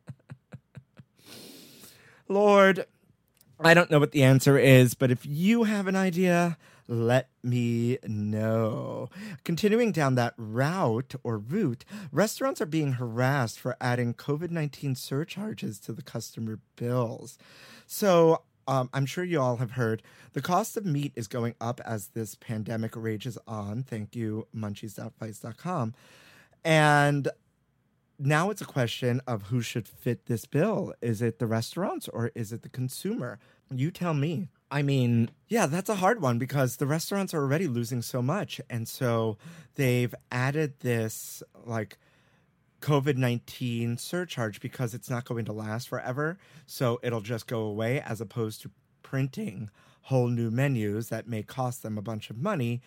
Lord, 2.28 2.86
I 3.60 3.74
don't 3.74 3.92
know 3.92 4.00
what 4.00 4.12
the 4.12 4.24
answer 4.24 4.58
is, 4.58 4.94
but 4.94 5.12
if 5.12 5.26
you 5.26 5.64
have 5.64 5.88
an 5.88 5.96
idea, 5.96 6.58
let 6.88 7.30
me 7.42 7.98
know. 8.06 9.10
Continuing 9.44 9.92
down 9.92 10.16
that 10.16 10.34
route 10.38 11.16
or 11.24 11.38
route, 11.38 11.86
restaurants 12.12 12.62
are 12.62 12.66
being 12.66 12.94
harassed 12.94 13.60
for 13.60 13.78
adding 13.80 14.14
COVID 14.14 14.52
19 14.52 14.96
surcharges 14.96 15.80
to 15.80 15.94
the 15.94 16.02
customer 16.02 16.60
bills. 16.76 17.38
So, 17.86 18.42
um, 18.68 18.90
I'm 18.94 19.06
sure 19.06 19.24
you 19.24 19.40
all 19.42 19.58
have 19.58 19.72
heard 19.72 20.02
the 20.34 20.42
cost 20.42 20.78
of 20.78 20.86
meat 20.86 21.14
is 21.16 21.28
going 21.28 21.56
up 21.62 21.80
as 21.86 22.08
this 22.10 22.36
pandemic 22.36 22.96
rages 22.96 23.38
on. 23.48 23.84
Thank 23.84 24.16
you, 24.16 24.48
munchies.vice.com. 24.56 25.94
And 26.64 27.28
now 28.20 28.50
it's 28.50 28.62
a 28.62 28.66
question 28.66 29.22
of 29.28 29.44
who 29.44 29.62
should 29.62 29.88
fit 29.88 30.26
this 30.26 30.46
bill. 30.46 30.94
Is 31.02 31.22
it 31.22 31.40
the 31.40 31.48
restaurants 31.48 32.08
or 32.08 32.32
is 32.36 32.52
it 32.52 32.62
the 32.62 32.70
consumer? 32.70 33.40
You 33.70 33.92
tell 33.92 34.14
me. 34.14 34.50
I 34.72 34.82
mean, 34.82 35.30
yeah, 35.48 35.68
that's 35.68 35.90
a 35.90 35.96
hard 35.96 36.22
one 36.22 36.40
because 36.40 36.78
the 36.78 36.88
restaurants 36.88 37.34
are 37.34 37.42
already 37.42 37.68
losing 37.68 38.02
so 38.02 38.22
much. 38.22 38.60
And 38.70 38.88
so 38.88 39.38
they've 39.76 40.14
added 40.32 40.80
this 40.80 41.44
like 41.64 41.98
COVID 42.84 43.16
19 43.16 43.98
surcharge 43.98 44.60
because 44.60 44.94
it's 44.94 45.10
not 45.10 45.24
going 45.24 45.46
to 45.46 45.54
last 45.54 45.88
forever. 45.88 46.38
So 46.66 47.00
it'll 47.02 47.22
just 47.22 47.48
go 47.48 47.62
away 47.62 48.02
as 48.02 48.20
opposed 48.20 48.62
to 48.64 48.72
printing 49.04 49.70
whole 50.02 50.28
new 50.28 50.52
menus 50.52 51.08
that 51.08 51.26
may 51.26 51.44
cost 51.44 51.82
them 51.82 51.98
a 51.98 52.02
bunch 52.02 52.30
of 52.30 52.38
money 52.38 52.82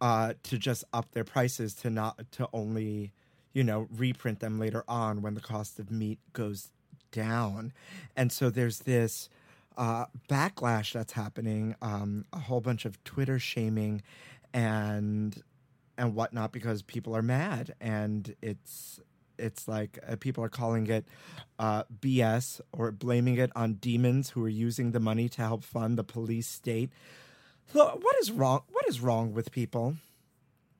uh, 0.00 0.34
to 0.44 0.58
just 0.58 0.84
up 0.92 1.10
their 1.10 1.24
prices 1.24 1.74
to 1.74 1.90
not 1.90 2.20
to 2.30 2.48
only 2.52 3.12
you 3.52 3.64
know 3.64 3.88
reprint 3.96 4.38
them 4.38 4.60
later 4.60 4.84
on 4.86 5.22
when 5.22 5.34
the 5.34 5.40
cost 5.40 5.80
of 5.80 5.90
meat 5.90 6.20
goes 6.32 6.68
down 7.10 7.72
and 8.16 8.30
so 8.30 8.48
there's 8.48 8.80
this 8.80 9.28
uh, 9.76 10.04
backlash 10.28 10.92
that's 10.92 11.14
happening 11.14 11.74
um, 11.82 12.24
a 12.32 12.38
whole 12.38 12.60
bunch 12.60 12.84
of 12.84 13.02
twitter 13.02 13.38
shaming 13.40 14.00
and 14.54 15.42
and 15.98 16.14
whatnot 16.14 16.52
because 16.52 16.82
people 16.82 17.16
are 17.16 17.22
mad 17.22 17.74
and 17.80 18.36
it's 18.40 19.00
it's 19.42 19.66
like 19.66 19.98
uh, 20.08 20.16
people 20.16 20.44
are 20.44 20.48
calling 20.48 20.86
it 20.86 21.04
uh, 21.58 21.84
BS 22.00 22.60
or 22.72 22.90
blaming 22.92 23.36
it 23.36 23.50
on 23.54 23.74
demons 23.74 24.30
who 24.30 24.44
are 24.44 24.48
using 24.48 24.92
the 24.92 25.00
money 25.00 25.28
to 25.30 25.42
help 25.42 25.64
fund 25.64 25.98
the 25.98 26.04
police 26.04 26.48
state. 26.48 26.90
What 27.72 28.16
is 28.20 28.30
wrong? 28.30 28.62
What 28.70 28.86
is 28.88 29.00
wrong 29.00 29.32
with 29.32 29.50
people? 29.50 29.96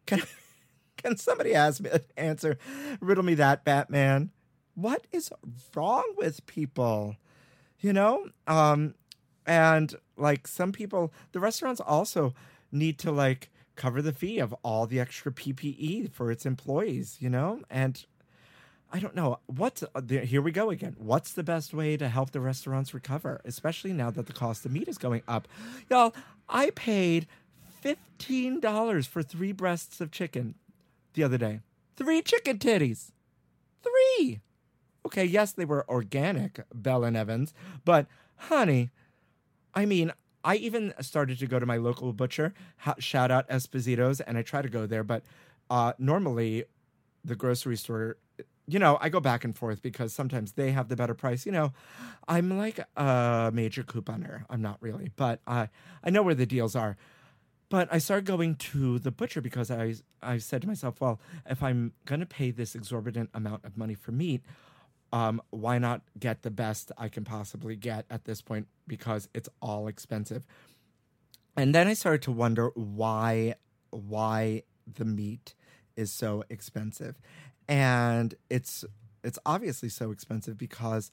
Can 0.07 0.22
can 0.96 1.16
somebody 1.16 1.55
ask 1.55 1.81
me 1.81 1.90
answer? 2.16 2.59
Riddle 3.01 3.25
me 3.25 3.35
that, 3.35 3.64
Batman. 3.64 4.31
What 4.75 5.07
is 5.12 5.31
wrong 5.75 6.05
with 6.16 6.46
people? 6.46 7.16
You 7.81 7.92
know, 7.92 8.29
um, 8.46 8.94
and 9.46 9.94
like 10.16 10.46
some 10.46 10.72
people, 10.72 11.12
the 11.33 11.40
restaurants 11.40 11.81
also 11.81 12.35
need 12.70 12.98
to 13.01 13.11
like 13.11 13.51
cover 13.75 14.03
the 14.03 14.12
fee 14.12 14.38
of 14.38 14.55
all 14.62 14.87
the 14.87 15.01
extra 15.01 15.33
PPE 15.33 16.12
for 16.12 16.31
its 16.31 16.46
employees. 16.46 17.16
You 17.20 17.31
know, 17.31 17.61
and 17.70 18.05
I 18.94 18.98
don't 18.98 19.16
know 19.16 19.38
what's 19.46 19.83
uh, 19.83 20.02
here 20.07 20.42
we 20.42 20.52
go 20.52 20.68
again. 20.68 20.94
What's 20.98 21.33
the 21.33 21.42
best 21.42 21.72
way 21.72 21.96
to 21.96 22.09
help 22.09 22.33
the 22.33 22.40
restaurants 22.40 22.92
recover, 22.92 23.40
especially 23.44 23.94
now 23.94 24.11
that 24.11 24.26
the 24.26 24.35
cost 24.35 24.66
of 24.66 24.72
meat 24.72 24.87
is 24.87 24.98
going 24.98 25.22
up? 25.26 25.48
Y'all, 25.88 26.14
I 26.48 26.70
paid 26.70 27.26
fifteen 27.81 28.61
dollars 28.61 29.07
for 29.07 29.22
three 29.22 29.52
breasts 29.52 30.00
of 30.02 30.11
chicken 30.11 30.57
the 31.14 31.24
other 31.24 31.38
day. 31.38 31.61
Three 31.96 32.20
chicken 32.20 32.59
titties, 32.59 33.12
three. 33.83 34.40
Okay, 35.07 35.24
yes, 35.24 35.52
they 35.52 35.64
were 35.64 35.88
organic, 35.88 36.61
Bell 36.74 37.02
and 37.02 37.16
Evans, 37.16 37.55
but 37.85 38.07
honey, 38.37 38.90
I 39.74 39.87
mean, 39.87 40.12
I 40.44 40.57
even 40.57 40.92
started 41.00 41.38
to 41.38 41.46
go 41.46 41.59
to 41.59 41.66
my 41.66 41.76
local 41.76 42.12
butcher. 42.12 42.52
Shout 42.98 43.31
out 43.31 43.48
Esposito's, 43.48 44.20
and 44.20 44.37
I 44.37 44.42
try 44.42 44.61
to 44.61 44.68
go 44.68 44.87
there, 44.87 45.02
but 45.02 45.22
uh, 45.70 45.94
normally 45.98 46.64
the 47.24 47.35
grocery 47.35 47.76
store 47.76 48.16
you 48.72 48.78
know, 48.78 48.96
I 49.00 49.11
go 49.11 49.20
back 49.20 49.44
and 49.44 49.54
forth 49.56 49.82
because 49.82 50.14
sometimes 50.14 50.52
they 50.52 50.72
have 50.72 50.88
the 50.88 50.96
better 50.96 51.14
price. 51.14 51.44
You 51.44 51.52
know, 51.52 51.72
I'm 52.26 52.56
like 52.56 52.80
a 52.96 53.50
major 53.52 53.82
couponer. 53.82 54.44
I'm 54.48 54.62
not 54.62 54.78
really, 54.80 55.11
but 55.14 55.40
I 55.46 55.68
I 56.02 56.11
know 56.11 56.22
where 56.22 56.35
the 56.35 56.46
deals 56.46 56.74
are. 56.74 56.96
But 57.68 57.88
I 57.90 57.98
started 57.98 58.26
going 58.26 58.56
to 58.56 58.98
the 58.98 59.11
butcher 59.11 59.40
because 59.40 59.70
I 59.70 59.94
I 60.22 60.38
said 60.38 60.62
to 60.62 60.68
myself, 60.68 61.00
well, 61.00 61.20
if 61.48 61.62
I'm 61.62 61.92
gonna 62.06 62.26
pay 62.26 62.50
this 62.50 62.74
exorbitant 62.74 63.30
amount 63.35 63.64
of 63.64 63.76
money 63.76 63.94
for 63.94 64.12
meat, 64.12 64.42
um, 65.12 65.42
why 65.50 65.78
not 65.78 66.00
get 66.18 66.42
the 66.42 66.50
best 66.50 66.92
I 66.96 67.08
can 67.08 67.24
possibly 67.24 67.76
get 67.76 68.06
at 68.08 68.24
this 68.24 68.40
point 68.40 68.68
because 68.87 69.28
it's 69.35 69.48
all 69.61 69.87
expensive. 69.87 70.46
And 71.56 71.74
then 71.74 71.87
I 71.87 71.92
started 71.92 72.22
to 72.22 72.32
wonder 72.32 72.70
why 72.74 73.56
why 73.90 74.62
the 74.87 75.04
meat 75.04 75.54
is 75.94 76.11
so 76.11 76.44
expensive 76.48 77.18
and 77.72 78.35
it's 78.50 78.85
it's 79.24 79.38
obviously 79.46 79.88
so 79.88 80.11
expensive 80.11 80.58
because 80.58 81.11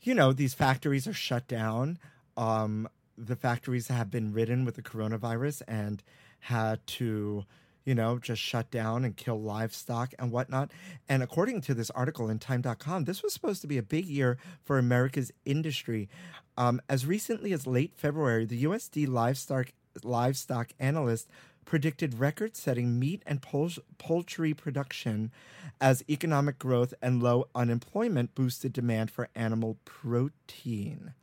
you 0.00 0.14
know 0.14 0.32
these 0.32 0.54
factories 0.54 1.08
are 1.08 1.12
shut 1.12 1.48
down. 1.48 1.98
Um, 2.36 2.88
the 3.18 3.34
factories 3.34 3.88
have 3.88 4.08
been 4.08 4.32
ridden 4.32 4.64
with 4.64 4.76
the 4.76 4.82
coronavirus 4.82 5.62
and 5.66 6.00
had 6.38 6.86
to 6.86 7.44
you 7.84 7.96
know 7.96 8.20
just 8.20 8.40
shut 8.40 8.70
down 8.70 9.04
and 9.04 9.16
kill 9.16 9.42
livestock 9.42 10.14
and 10.20 10.30
whatnot. 10.30 10.70
And 11.08 11.20
according 11.20 11.62
to 11.62 11.74
this 11.74 11.90
article 11.90 12.30
in 12.30 12.38
time.com 12.38 13.02
this 13.02 13.20
was 13.20 13.32
supposed 13.32 13.60
to 13.62 13.66
be 13.66 13.76
a 13.76 13.82
big 13.82 14.06
year 14.06 14.38
for 14.62 14.78
america's 14.78 15.32
industry. 15.44 16.08
Um, 16.56 16.80
as 16.88 17.06
recently 17.06 17.52
as 17.52 17.66
late 17.66 17.92
february 17.96 18.44
the 18.44 18.62
usd 18.64 19.08
livestock 19.08 19.72
livestock 20.04 20.70
analyst 20.78 21.28
predicted 21.64 22.18
record 22.18 22.56
setting 22.56 22.98
meat 22.98 23.22
and 23.26 23.40
poultry 23.98 24.54
production 24.54 25.30
as 25.80 26.04
economic 26.08 26.58
growth 26.58 26.94
and 27.00 27.22
low 27.22 27.48
unemployment 27.54 28.34
boosted 28.34 28.72
demand 28.72 29.10
for 29.10 29.28
animal 29.34 29.78
protein. 29.84 31.14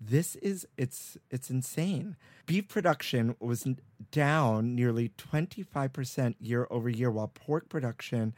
This 0.00 0.36
is 0.36 0.66
it's 0.76 1.18
it's 1.30 1.50
insane. 1.50 2.16
Beef 2.46 2.68
production 2.68 3.34
was 3.40 3.66
down 4.12 4.74
nearly 4.74 5.10
25% 5.18 6.34
year 6.40 6.68
over 6.70 6.88
year 6.88 7.10
while 7.10 7.28
pork 7.28 7.68
production 7.68 8.34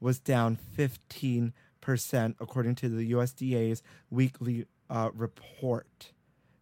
was 0.00 0.18
down 0.18 0.58
15% 0.76 1.52
according 2.40 2.74
to 2.74 2.88
the 2.88 3.12
USDA's 3.12 3.82
weekly 4.10 4.66
uh, 4.90 5.10
report 5.14 6.12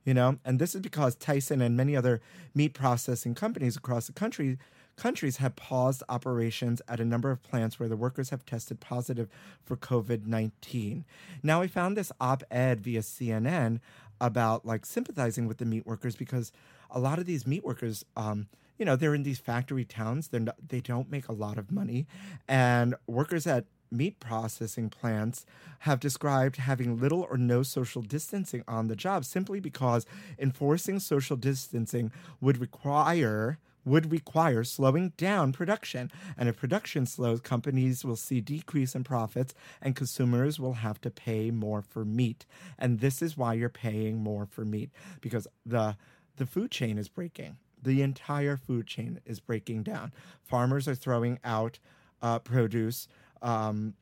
you 0.04 0.14
know? 0.14 0.38
And 0.44 0.58
this 0.58 0.74
is 0.74 0.80
because 0.80 1.14
tyson 1.14 1.60
and 1.60 1.76
many 1.76 1.96
other 1.96 2.20
meat 2.54 2.74
processing 2.74 3.34
companies 3.34 3.76
across 3.76 4.06
the 4.06 4.12
country 4.12 4.58
countries 4.94 5.38
have 5.38 5.56
paused 5.56 6.02
operations 6.10 6.82
at 6.86 7.00
a 7.00 7.04
number 7.04 7.30
of 7.30 7.42
plants 7.42 7.80
where 7.80 7.88
the 7.88 7.96
workers 7.96 8.28
have 8.28 8.44
tested 8.44 8.78
positive 8.78 9.26
for 9.64 9.74
covid-19 9.74 11.04
now 11.42 11.62
i 11.62 11.66
found 11.66 11.96
this 11.96 12.12
op-ed 12.20 12.78
via 12.78 13.00
cnn 13.00 13.80
about 14.20 14.66
like 14.66 14.84
sympathizing 14.84 15.46
with 15.46 15.56
the 15.56 15.64
meat 15.64 15.86
workers 15.86 16.14
because 16.14 16.52
a 16.90 17.00
lot 17.00 17.18
of 17.18 17.24
these 17.24 17.46
meat 17.46 17.64
workers 17.64 18.04
um, 18.18 18.46
you 18.82 18.86
know 18.86 18.96
they're 18.96 19.14
in 19.14 19.22
these 19.22 19.38
factory 19.38 19.84
towns. 19.84 20.26
They're 20.26 20.40
not, 20.40 20.56
they 20.68 20.80
don't 20.80 21.08
make 21.08 21.28
a 21.28 21.32
lot 21.32 21.56
of 21.56 21.70
money. 21.70 22.04
And 22.48 22.96
workers 23.06 23.46
at 23.46 23.66
meat 23.92 24.18
processing 24.18 24.88
plants 24.88 25.44
have 25.80 26.00
described 26.00 26.56
having 26.56 26.98
little 26.98 27.26
or 27.30 27.36
no 27.36 27.62
social 27.62 28.02
distancing 28.02 28.64
on 28.66 28.88
the 28.88 28.96
job 28.96 29.24
simply 29.24 29.60
because 29.60 30.06
enforcing 30.38 30.98
social 30.98 31.36
distancing 31.36 32.10
would 32.40 32.58
require 32.58 33.58
would 33.84 34.12
require 34.12 34.62
slowing 34.62 35.12
down 35.16 35.52
production. 35.52 36.10
And 36.36 36.48
if 36.48 36.56
production 36.56 37.06
slows, 37.06 37.40
companies 37.40 38.04
will 38.04 38.16
see 38.16 38.40
decrease 38.40 38.94
in 38.94 39.04
profits 39.04 39.54
and 39.80 39.96
consumers 39.96 40.60
will 40.60 40.74
have 40.74 41.00
to 41.00 41.10
pay 41.10 41.50
more 41.50 41.82
for 41.82 42.04
meat. 42.04 42.46
And 42.78 43.00
this 43.00 43.22
is 43.22 43.36
why 43.36 43.54
you're 43.54 43.68
paying 43.68 44.18
more 44.18 44.46
for 44.46 44.64
meat 44.64 44.90
because 45.20 45.46
the 45.66 45.96
the 46.36 46.46
food 46.46 46.70
chain 46.70 46.96
is 46.96 47.08
breaking. 47.08 47.58
The 47.82 48.00
entire 48.00 48.56
food 48.56 48.86
chain 48.86 49.20
is 49.26 49.40
breaking 49.40 49.82
down. 49.82 50.12
Farmers 50.42 50.88
are 50.88 50.94
throwing 50.94 51.38
out 51.44 51.78
uh, 52.22 52.38
produce 52.38 53.08
um, 53.42 53.94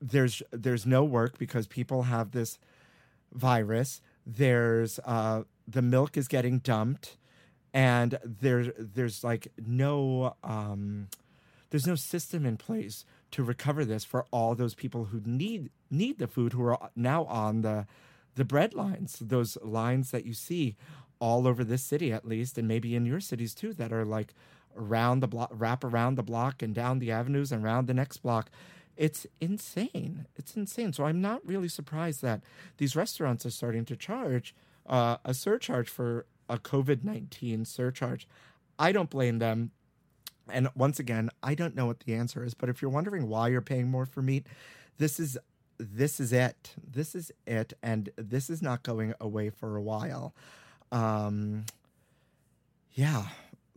there's 0.00 0.42
there's 0.50 0.86
no 0.86 1.02
work 1.04 1.38
because 1.38 1.66
people 1.66 2.02
have 2.04 2.30
this 2.30 2.58
virus. 3.32 4.00
There's 4.26 5.00
uh, 5.04 5.42
the 5.66 5.82
milk 5.82 6.16
is 6.16 6.28
getting 6.28 6.58
dumped, 6.58 7.16
and 7.72 8.18
there's 8.24 8.68
there's 8.78 9.24
like 9.24 9.48
no 9.66 10.36
um, 10.44 11.08
there's 11.70 11.86
no 11.86 11.94
system 11.94 12.46
in 12.46 12.56
place 12.56 13.04
to 13.32 13.42
recover 13.42 13.84
this 13.84 14.04
for 14.04 14.26
all 14.30 14.54
those 14.54 14.74
people 14.74 15.06
who 15.06 15.20
need 15.24 15.70
need 15.90 16.18
the 16.18 16.28
food 16.28 16.52
who 16.52 16.64
are 16.64 16.90
now 16.94 17.24
on 17.24 17.62
the 17.62 17.86
the 18.36 18.44
bread 18.44 18.74
lines, 18.74 19.18
those 19.20 19.56
lines 19.62 20.10
that 20.10 20.24
you 20.24 20.34
see 20.34 20.76
all 21.20 21.46
over 21.46 21.64
this 21.64 21.82
city 21.82 22.12
at 22.12 22.26
least, 22.26 22.58
and 22.58 22.68
maybe 22.68 22.94
in 22.94 23.06
your 23.06 23.20
cities 23.20 23.54
too, 23.54 23.72
that 23.72 23.92
are 23.92 24.04
like 24.04 24.34
around 24.76 25.20
the 25.20 25.28
block, 25.28 25.50
wrap 25.52 25.84
around 25.84 26.16
the 26.16 26.22
block 26.22 26.62
and 26.62 26.74
down 26.74 26.98
the 26.98 27.10
avenues 27.10 27.52
and 27.52 27.64
around 27.64 27.86
the 27.86 27.94
next 27.94 28.18
block. 28.18 28.50
It's 28.96 29.26
insane. 29.40 30.26
It's 30.36 30.56
insane. 30.56 30.92
So 30.92 31.04
I'm 31.04 31.20
not 31.20 31.44
really 31.44 31.68
surprised 31.68 32.22
that 32.22 32.42
these 32.76 32.94
restaurants 32.94 33.44
are 33.44 33.50
starting 33.50 33.84
to 33.86 33.96
charge 33.96 34.54
uh, 34.86 35.16
a 35.24 35.34
surcharge 35.34 35.88
for 35.88 36.26
a 36.48 36.58
COVID 36.58 37.04
19 37.04 37.64
surcharge. 37.64 38.28
I 38.78 38.92
don't 38.92 39.10
blame 39.10 39.38
them. 39.38 39.70
And 40.50 40.68
once 40.74 40.98
again, 40.98 41.30
I 41.42 41.54
don't 41.54 41.74
know 41.74 41.86
what 41.86 42.00
the 42.00 42.14
answer 42.14 42.44
is, 42.44 42.54
but 42.54 42.68
if 42.68 42.82
you're 42.82 42.90
wondering 42.90 43.28
why 43.28 43.48
you're 43.48 43.62
paying 43.62 43.88
more 43.88 44.04
for 44.04 44.20
meat, 44.20 44.46
this 44.98 45.18
is 45.18 45.38
this 45.78 46.20
is 46.20 46.32
it. 46.32 46.74
This 46.88 47.14
is 47.14 47.32
it, 47.46 47.72
and 47.82 48.10
this 48.16 48.48
is 48.50 48.62
not 48.62 48.82
going 48.82 49.14
away 49.20 49.50
for 49.50 49.76
a 49.76 49.82
while. 49.82 50.34
Um, 50.92 51.64
yeah, 52.92 53.28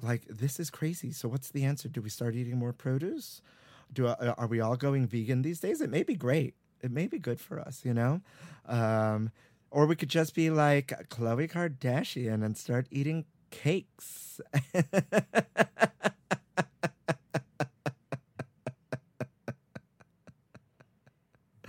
like 0.01 0.23
this 0.27 0.59
is 0.59 0.69
crazy. 0.69 1.11
So 1.11 1.27
what's 1.27 1.49
the 1.51 1.63
answer? 1.63 1.89
Do 1.89 2.01
we 2.01 2.09
start 2.09 2.35
eating 2.35 2.57
more 2.57 2.73
produce? 2.73 3.41
Do 3.91 4.07
uh, 4.07 4.33
are 4.37 4.47
we 4.47 4.59
all 4.59 4.75
going 4.75 5.07
vegan 5.07 5.41
these 5.41 5.59
days? 5.59 5.81
It 5.81 5.89
may 5.89 6.03
be 6.03 6.15
great. 6.15 6.55
It 6.81 6.91
may 6.91 7.07
be 7.07 7.19
good 7.19 7.39
for 7.39 7.59
us, 7.59 7.81
you 7.83 7.93
know. 7.93 8.21
Um, 8.67 9.31
or 9.71 9.85
we 9.85 9.95
could 9.95 10.09
just 10.09 10.35
be 10.35 10.49
like 10.49 10.87
Khloe 11.09 11.49
Kardashian 11.51 12.43
and 12.43 12.57
start 12.57 12.87
eating 12.91 13.25
cakes. 13.49 14.39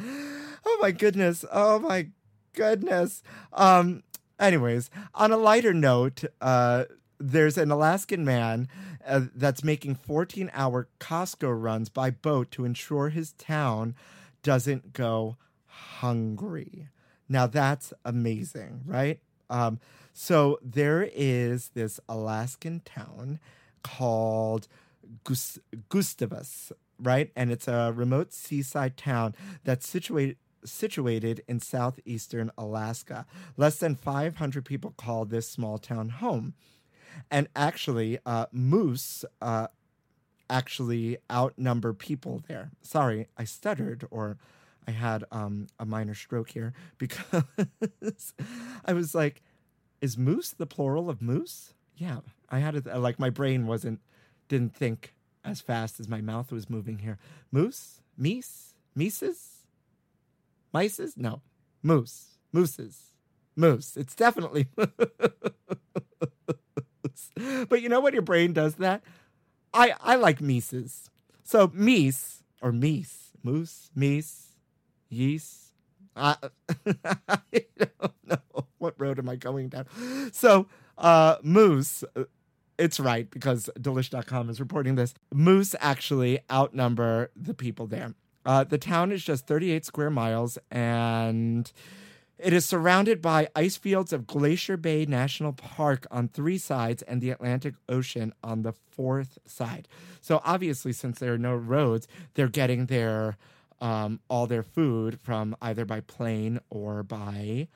oh 0.00 0.78
my 0.80 0.90
goodness. 0.90 1.44
Oh 1.50 1.78
my 1.78 2.08
goodness. 2.52 3.22
Um 3.52 4.02
anyways, 4.38 4.90
on 5.14 5.32
a 5.32 5.36
lighter 5.36 5.74
note, 5.74 6.24
uh 6.40 6.84
there's 7.18 7.58
an 7.58 7.70
Alaskan 7.70 8.24
man 8.24 8.68
uh, 9.06 9.22
that's 9.34 9.64
making 9.64 9.96
14 9.96 10.50
hour 10.54 10.88
Costco 11.00 11.60
runs 11.60 11.88
by 11.88 12.10
boat 12.10 12.50
to 12.52 12.64
ensure 12.64 13.08
his 13.08 13.32
town 13.32 13.94
doesn't 14.42 14.92
go 14.92 15.36
hungry. 15.66 16.88
Now 17.28 17.46
that's 17.46 17.92
amazing, 18.04 18.82
right? 18.86 19.20
Um, 19.50 19.80
so 20.12 20.58
there 20.62 21.08
is 21.14 21.70
this 21.74 22.00
Alaskan 22.08 22.82
town 22.84 23.38
called 23.82 24.68
Gus- 25.24 25.58
Gustavus, 25.88 26.72
right? 26.98 27.30
And 27.36 27.50
it's 27.50 27.68
a 27.68 27.92
remote 27.94 28.32
seaside 28.32 28.96
town 28.96 29.34
that's 29.64 29.88
situated 29.88 30.36
situated 30.64 31.42
in 31.46 31.60
southeastern 31.60 32.50
Alaska. 32.58 33.24
Less 33.56 33.78
than 33.78 33.94
500 33.94 34.64
people 34.64 34.92
call 34.96 35.24
this 35.24 35.48
small 35.48 35.78
town 35.78 36.08
home. 36.08 36.54
And 37.30 37.48
actually, 37.54 38.18
uh, 38.24 38.46
moose 38.52 39.24
uh, 39.40 39.68
actually 40.50 41.18
outnumber 41.30 41.92
people 41.92 42.42
there. 42.48 42.70
Sorry, 42.82 43.28
I 43.36 43.44
stuttered 43.44 44.06
or 44.10 44.38
I 44.86 44.92
had 44.92 45.24
um, 45.30 45.66
a 45.78 45.84
minor 45.84 46.14
stroke 46.14 46.50
here 46.50 46.72
because 46.98 48.32
I 48.84 48.92
was 48.92 49.14
like, 49.14 49.42
is 50.00 50.16
moose 50.16 50.50
the 50.50 50.66
plural 50.66 51.10
of 51.10 51.20
moose? 51.20 51.74
Yeah, 51.96 52.20
I 52.48 52.60
had 52.60 52.76
it 52.76 52.86
like 52.86 53.18
my 53.18 53.30
brain 53.30 53.66
wasn't, 53.66 54.00
didn't 54.48 54.74
think 54.74 55.14
as 55.44 55.60
fast 55.60 55.98
as 56.00 56.08
my 56.08 56.20
mouth 56.20 56.52
was 56.52 56.70
moving 56.70 56.98
here. 56.98 57.18
Moose? 57.50 58.00
Meese? 58.20 58.74
Mises? 58.94 59.66
Mices? 60.72 61.16
No. 61.16 61.42
Moose. 61.82 62.38
Mooses. 62.52 63.12
Moose. 63.56 63.96
It's 63.96 64.14
definitely. 64.14 64.68
But 67.68 67.82
you 67.82 67.88
know 67.88 68.00
what 68.00 68.12
your 68.12 68.22
brain 68.22 68.52
does 68.52 68.76
that? 68.76 69.02
I, 69.72 69.94
I 70.00 70.16
like 70.16 70.40
Mises. 70.40 71.10
So 71.44 71.68
meese 71.68 72.42
or 72.62 72.72
meese, 72.72 73.30
moose, 73.42 73.90
meese, 73.96 74.54
yeast. 75.08 75.72
I, 76.16 76.36
I 77.28 77.38
don't 77.78 78.14
know 78.26 78.66
what 78.78 78.94
road 78.98 79.18
am 79.18 79.28
I 79.28 79.36
going 79.36 79.68
down. 79.68 79.86
So 80.32 80.66
uh, 80.96 81.36
moose, 81.42 82.04
uh, 82.16 82.24
it's 82.78 83.00
right 83.00 83.30
because 83.30 83.70
delish.com 83.78 84.50
is 84.50 84.60
reporting 84.60 84.94
this. 84.94 85.14
Moose 85.32 85.74
actually 85.80 86.40
outnumber 86.50 87.30
the 87.36 87.54
people 87.54 87.86
there. 87.86 88.14
Uh, 88.44 88.64
the 88.64 88.78
town 88.78 89.12
is 89.12 89.22
just 89.22 89.46
38 89.46 89.84
square 89.84 90.10
miles 90.10 90.58
and 90.70 91.70
it 92.38 92.52
is 92.52 92.64
surrounded 92.64 93.20
by 93.20 93.48
ice 93.56 93.76
fields 93.76 94.12
of 94.12 94.26
Glacier 94.26 94.76
Bay 94.76 95.04
National 95.06 95.52
Park 95.52 96.06
on 96.10 96.28
three 96.28 96.58
sides 96.58 97.02
and 97.02 97.20
the 97.20 97.30
Atlantic 97.30 97.74
Ocean 97.88 98.32
on 98.42 98.62
the 98.62 98.72
fourth 98.72 99.38
side. 99.44 99.88
So 100.20 100.40
obviously, 100.44 100.92
since 100.92 101.18
there 101.18 101.34
are 101.34 101.38
no 101.38 101.54
roads, 101.54 102.06
they're 102.34 102.48
getting 102.48 102.86
their 102.86 103.36
um, 103.80 104.20
all 104.28 104.46
their 104.46 104.62
food 104.62 105.20
from 105.20 105.56
either 105.62 105.84
by 105.84 106.00
plane 106.00 106.60
or 106.70 107.02
by 107.02 107.68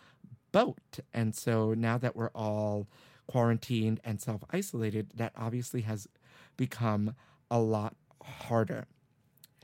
boat. 0.51 1.01
And 1.13 1.35
so 1.35 1.75
now 1.75 1.99
that 1.99 2.17
we're 2.17 2.31
all 2.35 2.87
quarantined 3.27 4.01
and 4.05 4.21
self 4.21 4.43
isolated, 4.51 5.13
that 5.15 5.33
obviously 5.37 5.83
has 5.83 6.09
become 6.57 7.15
a 7.51 7.59
lot 7.59 7.95
harder. 8.23 8.87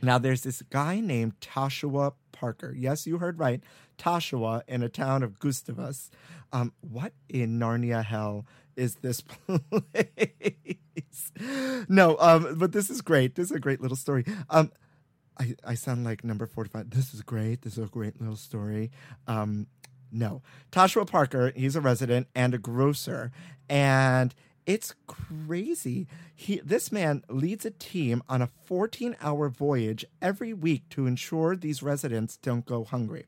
Now, 0.01 0.19
there's 0.19 0.43
this 0.43 0.63
guy 0.63 1.01
named 1.01 1.41
Toshua 1.41 2.13
Parker. 2.33 2.75
Yes, 2.77 3.07
you 3.07 3.19
heard 3.19 3.39
right. 3.39 3.63
Toshua 3.99 4.63
in 4.69 4.83
a 4.83 4.89
town 4.89 5.23
of 5.23 5.39
Gustavus. 5.39 6.11
Um, 6.53 6.73
what 6.81 7.13
in 7.29 7.59
Narnia 7.59 8.05
hell 8.05 8.47
is 8.77 8.97
this 8.97 9.21
place? 9.47 11.33
no, 11.89 12.17
um, 12.21 12.55
but 12.57 12.73
this 12.73 12.91
is 12.91 13.01
great. 13.01 13.35
This 13.35 13.51
is 13.51 13.57
a 13.57 13.61
great 13.61 13.81
little 13.81 13.97
story. 13.97 14.25
Um, 14.51 14.71
I, 15.39 15.55
I 15.65 15.75
sound 15.75 16.05
like 16.05 16.25
number 16.25 16.47
45. 16.47 16.91
This 16.91 17.13
is 17.13 17.23
great. 17.23 17.63
This 17.63 17.77
is 17.77 17.85
a 17.85 17.89
great 17.89 18.21
little 18.21 18.37
story. 18.37 18.91
Um, 19.27 19.67
no. 20.11 20.43
Toshua 20.73 21.07
Parker, 21.07 21.53
he's 21.55 21.77
a 21.77 21.81
resident 21.81 22.29
and 22.35 22.55
a 22.55 22.59
grocer. 22.59 23.31
And 23.69 24.35
it's 24.69 24.95
crazy. 25.07 26.07
He 26.37 26.61
this 26.63 26.93
man 26.93 27.25
leads 27.29 27.65
a 27.65 27.71
team 27.71 28.23
on 28.29 28.43
a 28.43 28.51
14-hour 28.69 29.49
voyage 29.49 30.05
every 30.21 30.53
week 30.53 30.89
to 30.91 31.07
ensure 31.07 31.57
these 31.57 31.83
residents 31.83 32.37
don't 32.37 32.67
go 32.67 32.85
hungry. 32.85 33.25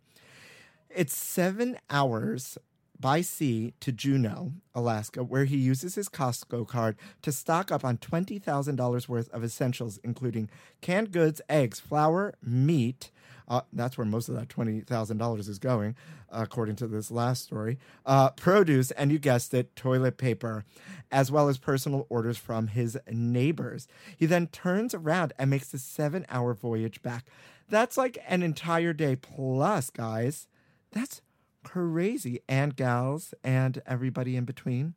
It's 0.91 1.17
7 1.17 1.79
hours 1.89 2.59
by 2.99 3.23
sea 3.23 3.73
to 3.81 3.91
Juneau, 3.91 4.53
Alaska, 4.75 5.25
where 5.25 5.47
he 5.47 5.57
uses 5.57 5.95
his 5.95 6.11
Costco 6.11 6.69
card 6.69 6.97
to 7.23 7.33
stock 7.33 7.73
up 7.73 7.87
on 7.87 7.97
$20,000 7.97 9.09
worth 9.09 9.31
of 9.31 9.43
essentials, 9.43 9.99
including 10.05 10.51
canned 10.83 11.11
goods, 11.11 11.41
eggs, 11.49 11.81
flour, 11.81 12.35
meat. 12.43 13.11
Uh, 13.51 13.63
that's 13.73 13.99
where 13.99 14.07
most 14.07 14.29
of 14.29 14.37
that 14.37 14.49
$20,000 14.49 15.49
is 15.49 15.59
going, 15.59 15.97
according 16.31 16.77
to 16.77 16.87
this 16.87 17.11
last 17.11 17.43
story. 17.43 17.79
Uh, 18.07 18.31
produce, 18.31 18.93
and 18.93 19.11
you 19.11 19.19
guessed 19.19 19.53
it, 19.53 19.75
toilet 19.75 20.17
paper, 20.17 20.65
as 21.11 21.33
well 21.33 21.49
as 21.49 21.59
personal 21.59 22.07
orders 22.09 22.39
from 22.39 22.69
his 22.69 22.97
neighbors. 23.11 23.89
He 24.17 24.25
then 24.25 24.47
turns 24.47 24.95
around 24.95 25.33
and 25.37 25.51
makes 25.51 25.75
a 25.75 25.79
seven 25.79 26.25
hour 26.29 26.55
voyage 26.55 27.03
back. 27.03 27.27
That's 27.69 27.97
like 27.97 28.19
an 28.29 28.45
entire 28.45 28.93
day 28.93 29.17
plus, 29.17 29.91
guys. 29.91 30.47
That's 30.93 31.21
crazy. 31.65 32.41
And 32.49 32.77
gals 32.77 33.35
and 33.43 33.83
everybody 33.85 34.37
in 34.37 34.45
between, 34.45 34.95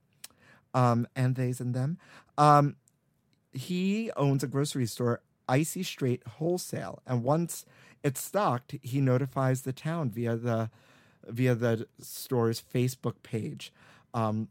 um, 0.75 1.07
and 1.15 1.35
theys 1.35 1.59
and 1.59 1.73
them. 1.73 1.97
Um, 2.37 2.75
he 3.51 4.11
owns 4.15 4.43
a 4.43 4.47
grocery 4.47 4.85
store, 4.85 5.21
Icy 5.49 5.81
Strait 5.81 6.21
Wholesale, 6.27 7.01
and 7.07 7.23
once 7.23 7.65
it's 8.03 8.21
stocked, 8.21 8.75
he 8.81 9.01
notifies 9.01 9.61
the 9.61 9.73
town 9.73 10.09
via 10.09 10.35
the 10.35 10.69
via 11.27 11.55
the 11.55 11.87
store's 12.01 12.61
Facebook 12.61 13.15
page. 13.23 13.71
Um, 14.13 14.49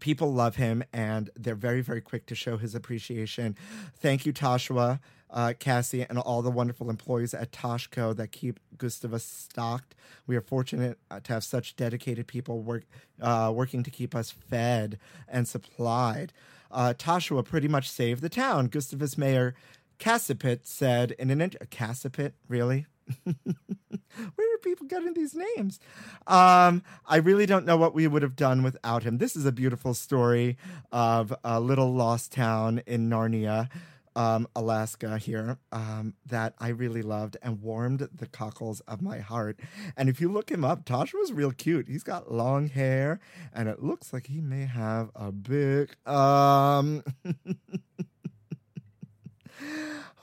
people 0.00 0.32
love 0.32 0.56
him, 0.56 0.82
and 0.92 1.30
they're 1.36 1.54
very 1.54 1.80
very 1.80 2.00
quick 2.00 2.26
to 2.26 2.34
show 2.34 2.56
his 2.56 2.74
appreciation. 2.74 3.56
Thank 4.00 4.26
you, 4.26 4.32
Toshua 4.32 5.00
uh, 5.32 5.54
Cassie, 5.58 6.04
and 6.08 6.18
all 6.18 6.42
the 6.42 6.50
wonderful 6.50 6.90
employees 6.90 7.32
at 7.34 7.52
Toshco 7.52 8.14
that 8.16 8.32
keep 8.32 8.60
Gustavus 8.76 9.24
stocked. 9.24 9.94
We 10.26 10.36
are 10.36 10.40
fortunate 10.40 10.98
uh, 11.10 11.20
to 11.20 11.32
have 11.32 11.44
such 11.44 11.74
dedicated 11.74 12.26
people 12.26 12.60
work 12.60 12.84
uh, 13.20 13.52
working 13.54 13.82
to 13.82 13.90
keep 13.90 14.14
us 14.14 14.30
fed 14.30 14.98
and 15.26 15.48
supplied. 15.48 16.32
Uh, 16.70 16.94
Toshua 16.96 17.44
pretty 17.44 17.68
much 17.68 17.90
saved 17.90 18.22
the 18.22 18.28
town. 18.28 18.68
Gustavus 18.68 19.16
Mayor 19.16 19.54
Casipit 20.02 20.60
said 20.64 21.12
in 21.12 21.30
an 21.30 21.40
interview, 21.40 21.68
Casipit, 21.68 22.32
really? 22.48 22.86
Where 23.24 24.54
are 24.54 24.58
people 24.60 24.88
getting 24.88 25.14
these 25.14 25.32
names? 25.32 25.78
Um, 26.26 26.82
I 27.06 27.18
really 27.18 27.46
don't 27.46 27.64
know 27.64 27.76
what 27.76 27.94
we 27.94 28.08
would 28.08 28.22
have 28.22 28.34
done 28.34 28.64
without 28.64 29.04
him. 29.04 29.18
This 29.18 29.36
is 29.36 29.46
a 29.46 29.52
beautiful 29.52 29.94
story 29.94 30.56
of 30.90 31.32
a 31.44 31.60
little 31.60 31.94
lost 31.94 32.32
town 32.32 32.82
in 32.84 33.08
Narnia 33.08 33.70
um, 34.16 34.48
Alaska 34.56 35.18
here 35.18 35.58
um, 35.70 36.14
that 36.26 36.54
I 36.58 36.68
really 36.68 37.02
loved 37.02 37.36
and 37.40 37.62
warmed 37.62 38.08
the 38.12 38.26
cockles 38.26 38.80
of 38.80 39.02
my 39.02 39.20
heart. 39.20 39.60
And 39.96 40.08
if 40.08 40.20
you 40.20 40.28
look 40.28 40.50
him 40.50 40.64
up, 40.64 40.84
Tasha 40.84 41.14
was 41.14 41.32
real 41.32 41.52
cute. 41.52 41.86
He's 41.86 42.02
got 42.02 42.32
long 42.32 42.68
hair, 42.68 43.20
and 43.54 43.68
it 43.68 43.84
looks 43.84 44.12
like 44.12 44.26
he 44.26 44.40
may 44.40 44.66
have 44.66 45.10
a 45.14 45.30
big. 45.30 45.94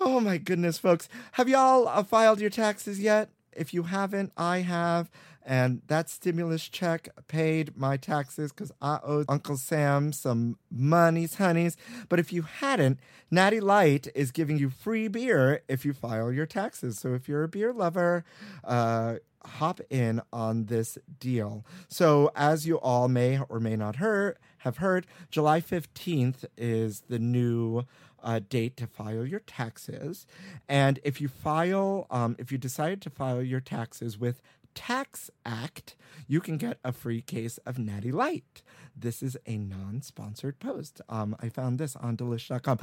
Oh 0.02 0.20
my 0.20 0.38
goodness, 0.38 0.78
folks! 0.78 1.10
Have 1.34 1.50
y'all 1.50 1.88
uh, 1.88 2.04
filed 2.04 2.40
your 2.40 2.50
taxes 2.50 3.00
yet? 3.00 3.30
If 3.52 3.74
you 3.74 3.84
haven't, 3.84 4.32
I 4.38 4.60
have 4.60 5.10
and 5.50 5.82
that 5.88 6.10
stimulus 6.10 6.70
check 6.70 7.10
paid 7.28 7.76
my 7.76 7.98
taxes 7.98 8.52
because 8.52 8.72
I 8.84 9.00
owed 9.04 9.26
Uncle 9.28 9.58
Sam 9.58 10.14
some 10.14 10.60
monies, 10.70 11.36
honeys. 11.36 11.76
But 12.08 12.20
if 12.20 12.32
you 12.32 12.44
hadn't, 12.44 13.00
Natty 13.32 13.60
Light 13.60 14.08
is 14.14 14.32
giving 14.32 14.60
you 14.60 14.70
free 14.70 15.08
beer 15.08 15.64
if 15.68 15.86
you 15.86 15.94
file 15.94 16.32
your 16.32 16.46
taxes. 16.46 17.00
So 17.00 17.16
if 17.16 17.28
you're 17.28 17.44
a 17.44 17.48
beer 17.48 17.74
lover, 17.74 18.26
uh, 18.64 19.16
hop 19.44 19.82
in 19.90 20.22
on 20.32 20.66
this 20.66 21.00
deal. 21.20 21.66
So, 21.88 22.32
as 22.36 22.68
you 22.68 22.78
all 22.78 23.08
may 23.08 23.40
or 23.50 23.60
may 23.60 23.76
not 23.76 23.96
have 23.96 24.78
heard, 24.78 25.08
July 25.32 25.62
15th 25.62 26.46
is 26.58 27.04
the 27.10 27.18
new 27.20 27.86
uh, 28.24 28.40
date 28.48 28.78
to 28.78 28.88
file 28.88 29.26
your 29.26 29.40
taxes. 29.40 30.26
And 30.68 31.00
if 31.04 31.20
you 31.22 31.28
file, 31.28 32.08
um, 32.10 32.36
if 32.40 32.52
you 32.52 32.58
decide 32.58 33.02
to 33.02 33.10
file 33.10 33.42
your 33.42 33.60
taxes 33.60 34.18
with 34.18 34.42
Tax 34.76 35.30
Act, 35.46 35.96
you 36.28 36.40
can 36.40 36.58
get 36.58 36.78
a 36.84 36.92
free 36.92 37.22
case 37.22 37.58
of 37.66 37.78
Natty 37.78 38.12
Light. 38.12 38.62
This 38.96 39.24
is 39.24 39.38
a 39.46 39.58
non 39.58 40.02
sponsored 40.02 40.60
post. 40.60 41.02
Um, 41.10 41.36
I 41.40 41.50
found 41.50 41.80
this 41.80 41.96
on 41.96 42.18
delish.com. 42.18 42.80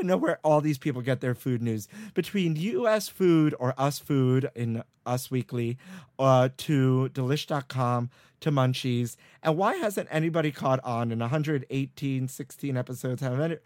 to 0.00 0.06
know 0.06 0.16
where 0.16 0.38
all 0.42 0.60
these 0.60 0.78
people 0.78 1.02
get 1.02 1.20
their 1.20 1.34
food 1.34 1.62
news 1.62 1.88
between 2.14 2.56
US 2.56 3.08
Food 3.08 3.54
or 3.58 3.74
Us 3.78 3.98
Food 3.98 4.50
in 4.54 4.82
Us 5.06 5.30
Weekly 5.30 5.78
uh, 6.18 6.48
to 6.58 7.10
delish.com 7.12 8.10
to 8.40 8.52
Munchies. 8.52 9.16
And 9.42 9.56
why 9.56 9.76
hasn't 9.76 10.08
anybody 10.10 10.52
caught 10.52 10.80
on 10.84 11.10
in 11.10 11.18
118, 11.18 12.28
16 12.28 12.76
episodes? 12.76 13.22
Have 13.22 13.40
any, 13.40 13.56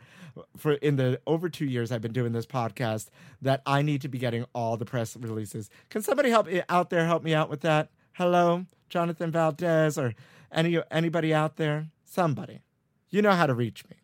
for 0.57 0.72
in 0.74 0.97
the 0.97 1.20
over 1.26 1.49
two 1.49 1.66
years 1.66 1.93
I've 1.93 2.01
been 2.01 2.12
doing 2.12 2.33
this 2.33 2.47
podcast 2.47 3.09
that 3.41 3.62
I 3.66 3.83
need 3.83 4.01
to 4.03 4.09
be 4.09 4.18
getting 4.18 4.47
all 4.55 4.76
the 4.76 4.85
press 4.85 5.16
releases. 5.16 5.70
Can 5.91 6.03
somebody 6.03 6.30
help 6.30 6.49
out 6.68 6.91
there? 6.91 7.07
Help 7.07 7.22
me 7.22 7.35
out 7.35 7.51
with 7.51 7.61
that. 7.61 7.91
Hello, 8.14 8.66
Jonathan 8.89 9.30
Valdez 9.30 9.99
or 9.99 10.14
any 10.51 10.78
anybody 10.91 11.33
out 11.33 11.57
there? 11.57 11.89
Somebody. 12.05 12.61
You 13.11 13.22
know 13.22 13.33
how 13.33 13.47
to 13.47 13.55
reach 13.55 13.85
me. 13.89 13.97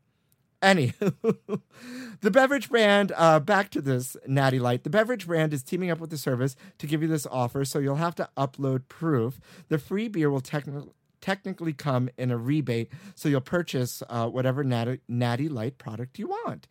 Anywho, 0.62 1.60
the 2.20 2.30
beverage 2.30 2.68
brand, 2.68 3.12
uh, 3.16 3.38
back 3.38 3.70
to 3.70 3.80
this 3.80 4.16
Natty 4.26 4.58
Light. 4.58 4.84
The 4.84 4.90
beverage 4.90 5.26
brand 5.26 5.52
is 5.52 5.62
teaming 5.62 5.90
up 5.90 6.00
with 6.00 6.10
the 6.10 6.18
service 6.18 6.56
to 6.78 6.86
give 6.86 7.00
you 7.02 7.08
this 7.08 7.26
offer, 7.30 7.64
so 7.64 7.78
you'll 7.78 7.96
have 7.96 8.16
to 8.16 8.28
upload 8.36 8.88
proof. 8.88 9.40
The 9.68 9.78
free 9.78 10.08
beer 10.08 10.30
will 10.30 10.40
technically 10.40 10.92
technically 11.20 11.72
come 11.72 12.08
in 12.16 12.30
a 12.30 12.36
rebate, 12.36 12.90
so 13.14 13.28
you'll 13.28 13.40
purchase 13.40 14.02
uh, 14.08 14.28
whatever 14.28 14.62
natty, 14.62 15.00
natty 15.08 15.48
Light 15.48 15.78
product 15.78 16.18
you 16.18 16.28
want. 16.28 16.68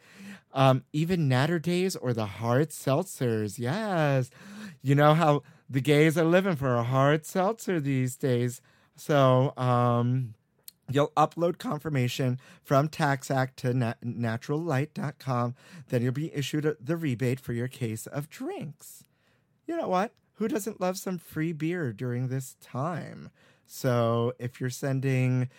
Um, 0.54 0.84
even 0.94 1.30
Naturdays 1.30 1.98
or 2.02 2.14
the 2.14 2.26
hard 2.26 2.70
seltzers. 2.70 3.60
Yes. 3.60 4.30
You 4.82 4.96
know 4.96 5.14
how 5.14 5.44
the 5.70 5.82
gays 5.82 6.18
are 6.18 6.24
living 6.24 6.56
for 6.56 6.76
a 6.76 6.84
hard 6.84 7.26
seltzer 7.26 7.80
these 7.80 8.16
days. 8.16 8.62
So, 8.96 9.54
um, 9.58 10.34
You'll 10.90 11.12
upload 11.18 11.58
confirmation 11.58 12.40
from 12.64 12.88
TaxAct 12.88 13.56
to 13.58 13.74
nat- 13.74 14.02
naturallight.com. 14.02 15.56
Then 15.90 16.02
you'll 16.02 16.14
be 16.14 16.34
issued 16.34 16.66
a, 16.66 16.78
the 16.80 16.96
rebate 16.96 17.40
for 17.40 17.54
your 17.54 17.68
case 17.68 18.08
of 18.08 18.30
drinks. 18.30 19.04
You 19.66 19.76
know 19.76 19.90
what? 19.90 20.14
Who 20.36 20.48
doesn't 20.48 20.80
love 20.80 20.98
some 20.98 21.18
free 21.18 21.52
beer 21.52 21.92
during 21.92 22.28
this 22.28 22.56
time? 22.62 23.32
So 23.66 24.34
if 24.40 24.62
you're 24.62 24.70
sending 24.70 25.50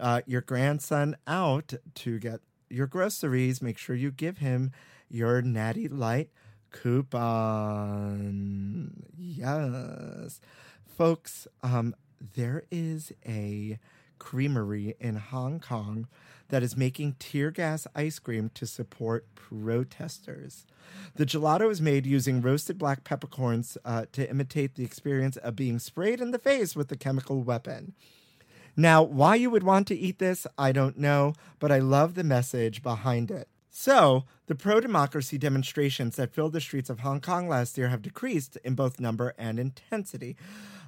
uh, 0.00 0.22
your 0.26 0.40
grandson 0.40 1.16
out 1.26 1.74
to 1.96 2.18
get 2.18 2.40
your 2.70 2.86
groceries, 2.86 3.60
make 3.60 3.76
sure 3.78 3.96
you 3.96 4.10
give 4.10 4.38
him 4.38 4.72
your 5.10 5.42
Natty 5.42 5.88
Light 5.88 6.30
coupon. 6.70 7.82
Yes. 9.18 10.40
Folks, 10.86 11.46
um, 11.62 11.94
there 12.34 12.64
is 12.70 13.12
a 13.26 13.78
creamery 14.18 14.94
in 15.00 15.16
Hong 15.16 15.60
Kong 15.60 16.08
that 16.48 16.62
is 16.62 16.76
making 16.76 17.16
tear 17.18 17.50
gas 17.50 17.86
ice 17.94 18.18
cream 18.18 18.50
to 18.54 18.66
support 18.66 19.26
protesters. 19.34 20.66
The 21.14 21.26
gelato 21.26 21.70
is 21.70 21.80
made 21.80 22.06
using 22.06 22.40
roasted 22.40 22.78
black 22.78 23.04
peppercorns 23.04 23.76
uh, 23.84 24.06
to 24.12 24.28
imitate 24.28 24.74
the 24.74 24.84
experience 24.84 25.36
of 25.36 25.56
being 25.56 25.78
sprayed 25.78 26.20
in 26.20 26.30
the 26.30 26.38
face 26.38 26.74
with 26.74 26.90
a 26.90 26.96
chemical 26.96 27.42
weapon. 27.42 27.94
Now, 28.76 29.02
why 29.02 29.34
you 29.34 29.50
would 29.50 29.64
want 29.64 29.88
to 29.88 29.96
eat 29.96 30.18
this, 30.18 30.46
I 30.56 30.72
don't 30.72 30.98
know, 30.98 31.34
but 31.58 31.72
I 31.72 31.80
love 31.80 32.14
the 32.14 32.24
message 32.24 32.82
behind 32.82 33.30
it. 33.30 33.48
So, 33.70 34.24
the 34.46 34.54
pro 34.54 34.80
democracy 34.80 35.36
demonstrations 35.36 36.16
that 36.16 36.32
filled 36.32 36.52
the 36.52 36.60
streets 36.60 36.88
of 36.88 37.00
Hong 37.00 37.20
Kong 37.20 37.48
last 37.48 37.76
year 37.76 37.88
have 37.88 38.02
decreased 38.02 38.56
in 38.64 38.74
both 38.74 38.98
number 38.98 39.34
and 39.36 39.58
intensity. 39.58 40.36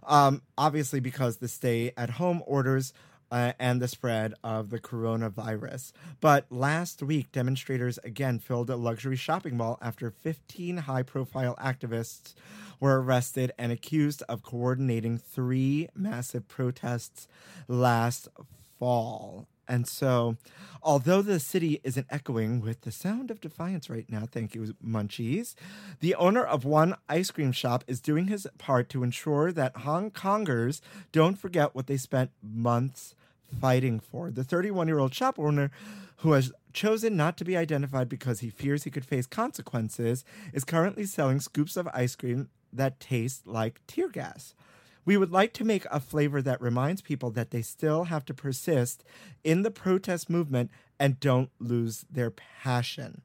Um, 0.04 0.42
obviously, 0.56 1.00
because 1.00 1.36
the 1.36 1.48
stay 1.48 1.92
at 1.96 2.10
home 2.10 2.42
orders 2.46 2.92
uh, 3.30 3.52
and 3.58 3.80
the 3.80 3.88
spread 3.88 4.34
of 4.42 4.70
the 4.70 4.80
coronavirus. 4.80 5.92
But 6.20 6.46
last 6.50 7.02
week, 7.02 7.32
demonstrators 7.32 7.98
again 8.04 8.38
filled 8.38 8.70
a 8.70 8.76
luxury 8.76 9.16
shopping 9.16 9.56
mall 9.56 9.78
after 9.80 10.10
15 10.10 10.78
high 10.78 11.02
profile 11.02 11.56
activists 11.60 12.34
were 12.80 13.00
arrested 13.00 13.52
and 13.58 13.70
accused 13.70 14.22
of 14.28 14.42
coordinating 14.42 15.18
three 15.18 15.88
massive 15.94 16.48
protests 16.48 17.28
last 17.68 18.28
fall. 18.78 19.46
And 19.68 19.86
so, 19.86 20.36
although 20.82 21.22
the 21.22 21.38
city 21.38 21.80
isn't 21.84 22.08
echoing 22.10 22.60
with 22.60 22.80
the 22.80 22.90
sound 22.90 23.30
of 23.30 23.40
defiance 23.40 23.88
right 23.88 24.10
now, 24.10 24.26
thank 24.28 24.52
you, 24.52 24.74
Munchies, 24.84 25.54
the 26.00 26.16
owner 26.16 26.42
of 26.42 26.64
one 26.64 26.96
ice 27.08 27.30
cream 27.30 27.52
shop 27.52 27.84
is 27.86 28.00
doing 28.00 28.26
his 28.26 28.48
part 28.58 28.88
to 28.88 29.04
ensure 29.04 29.52
that 29.52 29.76
Hong 29.76 30.10
Kongers 30.10 30.80
don't 31.12 31.38
forget 31.38 31.72
what 31.72 31.86
they 31.86 31.96
spent 31.96 32.32
months 32.42 33.14
fighting 33.60 34.00
for. 34.00 34.30
The 34.30 34.44
31 34.44 34.88
year 34.88 34.98
old 34.98 35.14
shop 35.14 35.38
owner, 35.38 35.70
who 36.18 36.32
has 36.32 36.52
chosen 36.72 37.16
not 37.16 37.36
to 37.38 37.44
be 37.44 37.56
identified 37.56 38.08
because 38.08 38.40
he 38.40 38.50
fears 38.50 38.84
he 38.84 38.90
could 38.90 39.04
face 39.04 39.26
consequences, 39.26 40.24
is 40.52 40.64
currently 40.64 41.04
selling 41.04 41.40
scoops 41.40 41.76
of 41.76 41.88
ice 41.88 42.14
cream 42.16 42.48
that 42.72 43.00
taste 43.00 43.46
like 43.46 43.80
tear 43.86 44.08
gas. 44.08 44.54
We 45.04 45.16
would 45.16 45.32
like 45.32 45.52
to 45.54 45.64
make 45.64 45.86
a 45.86 45.98
flavor 45.98 46.42
that 46.42 46.60
reminds 46.60 47.00
people 47.00 47.30
that 47.30 47.50
they 47.50 47.62
still 47.62 48.04
have 48.04 48.24
to 48.26 48.34
persist 48.34 49.02
in 49.42 49.62
the 49.62 49.70
protest 49.70 50.28
movement 50.28 50.70
and 50.98 51.18
don't 51.18 51.50
lose 51.58 52.04
their 52.10 52.30
passion. 52.30 53.22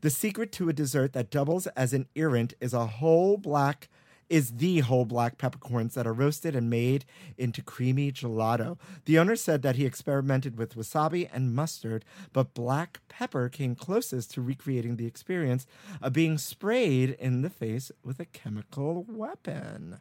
The 0.00 0.10
secret 0.10 0.52
to 0.52 0.68
a 0.68 0.72
dessert 0.72 1.12
that 1.12 1.30
doubles 1.30 1.66
as 1.68 1.92
an 1.92 2.08
irritant 2.14 2.54
is 2.60 2.72
a 2.72 2.86
whole 2.86 3.36
black 3.36 3.88
is 4.28 4.56
the 4.56 4.80
whole 4.80 5.04
black 5.04 5.38
peppercorns 5.38 5.94
that 5.94 6.06
are 6.06 6.12
roasted 6.12 6.56
and 6.56 6.68
made 6.68 7.04
into 7.38 7.62
creamy 7.62 8.10
gelato. 8.10 8.78
The 9.04 9.18
owner 9.18 9.36
said 9.36 9.62
that 9.62 9.76
he 9.76 9.86
experimented 9.86 10.58
with 10.58 10.76
wasabi 10.76 11.28
and 11.32 11.54
mustard, 11.54 12.04
but 12.32 12.54
black 12.54 13.00
pepper 13.08 13.48
came 13.48 13.74
closest 13.74 14.32
to 14.32 14.42
recreating 14.42 14.96
the 14.96 15.06
experience 15.06 15.66
of 16.02 16.12
being 16.12 16.38
sprayed 16.38 17.10
in 17.18 17.42
the 17.42 17.50
face 17.50 17.90
with 18.02 18.20
a 18.20 18.24
chemical 18.24 19.04
weapon. 19.08 20.00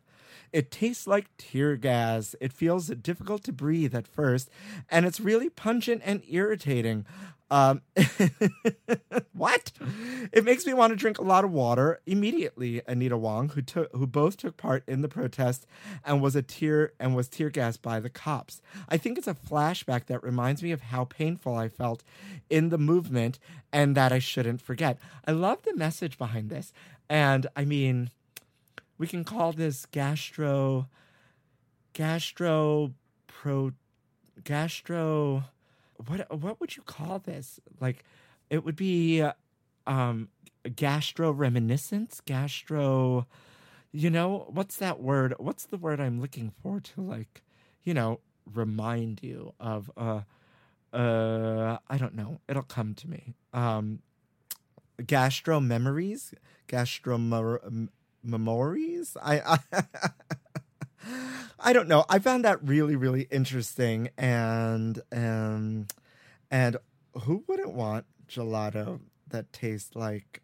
It 0.51 0.71
tastes 0.71 1.07
like 1.07 1.29
tear 1.37 1.75
gas. 1.75 2.35
It 2.39 2.53
feels 2.53 2.87
difficult 2.87 3.43
to 3.45 3.53
breathe 3.53 3.95
at 3.95 4.07
first, 4.07 4.49
and 4.89 5.05
it's 5.05 5.19
really 5.19 5.49
pungent 5.49 6.01
and 6.05 6.21
irritating. 6.29 7.05
Um, 7.51 7.81
what? 9.33 9.71
It 10.33 10.43
makes 10.43 10.65
me 10.65 10.73
want 10.73 10.91
to 10.91 10.97
drink 10.97 11.19
a 11.19 11.23
lot 11.23 11.45
of 11.45 11.51
water 11.51 11.99
immediately. 12.05 12.81
Anita 12.87 13.17
Wong, 13.17 13.49
who 13.49 13.61
took, 13.61 13.91
who 13.95 14.07
both 14.07 14.37
took 14.37 14.57
part 14.57 14.83
in 14.87 15.01
the 15.01 15.07
protest 15.07 15.67
and 16.03 16.21
was 16.21 16.35
a 16.35 16.41
tear 16.41 16.93
and 16.99 17.15
was 17.15 17.27
tear 17.27 17.49
gassed 17.49 17.81
by 17.81 17.99
the 17.99 18.09
cops. 18.09 18.61
I 18.89 18.97
think 18.97 19.17
it's 19.17 19.27
a 19.27 19.35
flashback 19.35 20.07
that 20.07 20.23
reminds 20.23 20.63
me 20.63 20.71
of 20.71 20.81
how 20.81 21.05
painful 21.05 21.55
I 21.55 21.69
felt 21.69 22.03
in 22.49 22.69
the 22.69 22.77
movement, 22.77 23.39
and 23.71 23.95
that 23.95 24.11
I 24.11 24.19
shouldn't 24.19 24.61
forget. 24.61 24.97
I 25.27 25.31
love 25.31 25.61
the 25.63 25.75
message 25.75 26.17
behind 26.17 26.49
this, 26.49 26.73
and 27.09 27.47
I 27.55 27.65
mean, 27.65 28.09
we 28.97 29.07
can 29.07 29.23
call 29.23 29.51
this 29.51 29.85
gastro, 29.87 30.87
gastro 31.93 32.93
pro, 33.27 33.71
gastro 34.43 35.45
what 36.07 36.39
what 36.39 36.59
would 36.59 36.75
you 36.75 36.83
call 36.83 37.19
this? 37.19 37.59
Like, 37.79 38.03
it 38.49 38.63
would 38.63 38.75
be 38.75 39.25
um, 39.87 40.29
gastro 40.75 41.31
reminiscence, 41.31 42.21
gastro. 42.25 43.27
You 43.91 44.09
know 44.09 44.47
what's 44.49 44.77
that 44.77 45.01
word? 45.01 45.35
What's 45.37 45.65
the 45.65 45.77
word 45.77 45.99
I'm 45.99 46.19
looking 46.19 46.51
for 46.61 46.79
to 46.79 47.01
like, 47.01 47.43
you 47.83 47.93
know, 47.93 48.19
remind 48.53 49.23
you 49.23 49.53
of? 49.59 49.89
Uh, 49.95 50.21
uh, 50.93 51.77
I 51.89 51.97
don't 51.97 52.15
know. 52.15 52.39
It'll 52.47 52.63
come 52.63 52.93
to 52.95 53.09
me. 53.09 53.35
Um, 53.53 53.99
gastro 55.05 55.59
memories, 55.59 56.33
gastro 56.67 57.17
memories. 58.25 59.15
I, 59.21 59.59
I 59.73 59.83
I 61.59 61.73
don't 61.73 61.87
know. 61.87 62.05
I 62.09 62.19
found 62.19 62.45
that 62.45 62.63
really, 62.63 62.95
really 62.95 63.27
interesting, 63.31 64.09
and 64.17 65.01
um, 65.11 65.87
and 66.51 66.77
who 67.23 67.43
wouldn't 67.47 67.73
want 67.73 68.05
gelato 68.27 68.99
that 69.29 69.51
tastes 69.53 69.95
like 69.95 70.41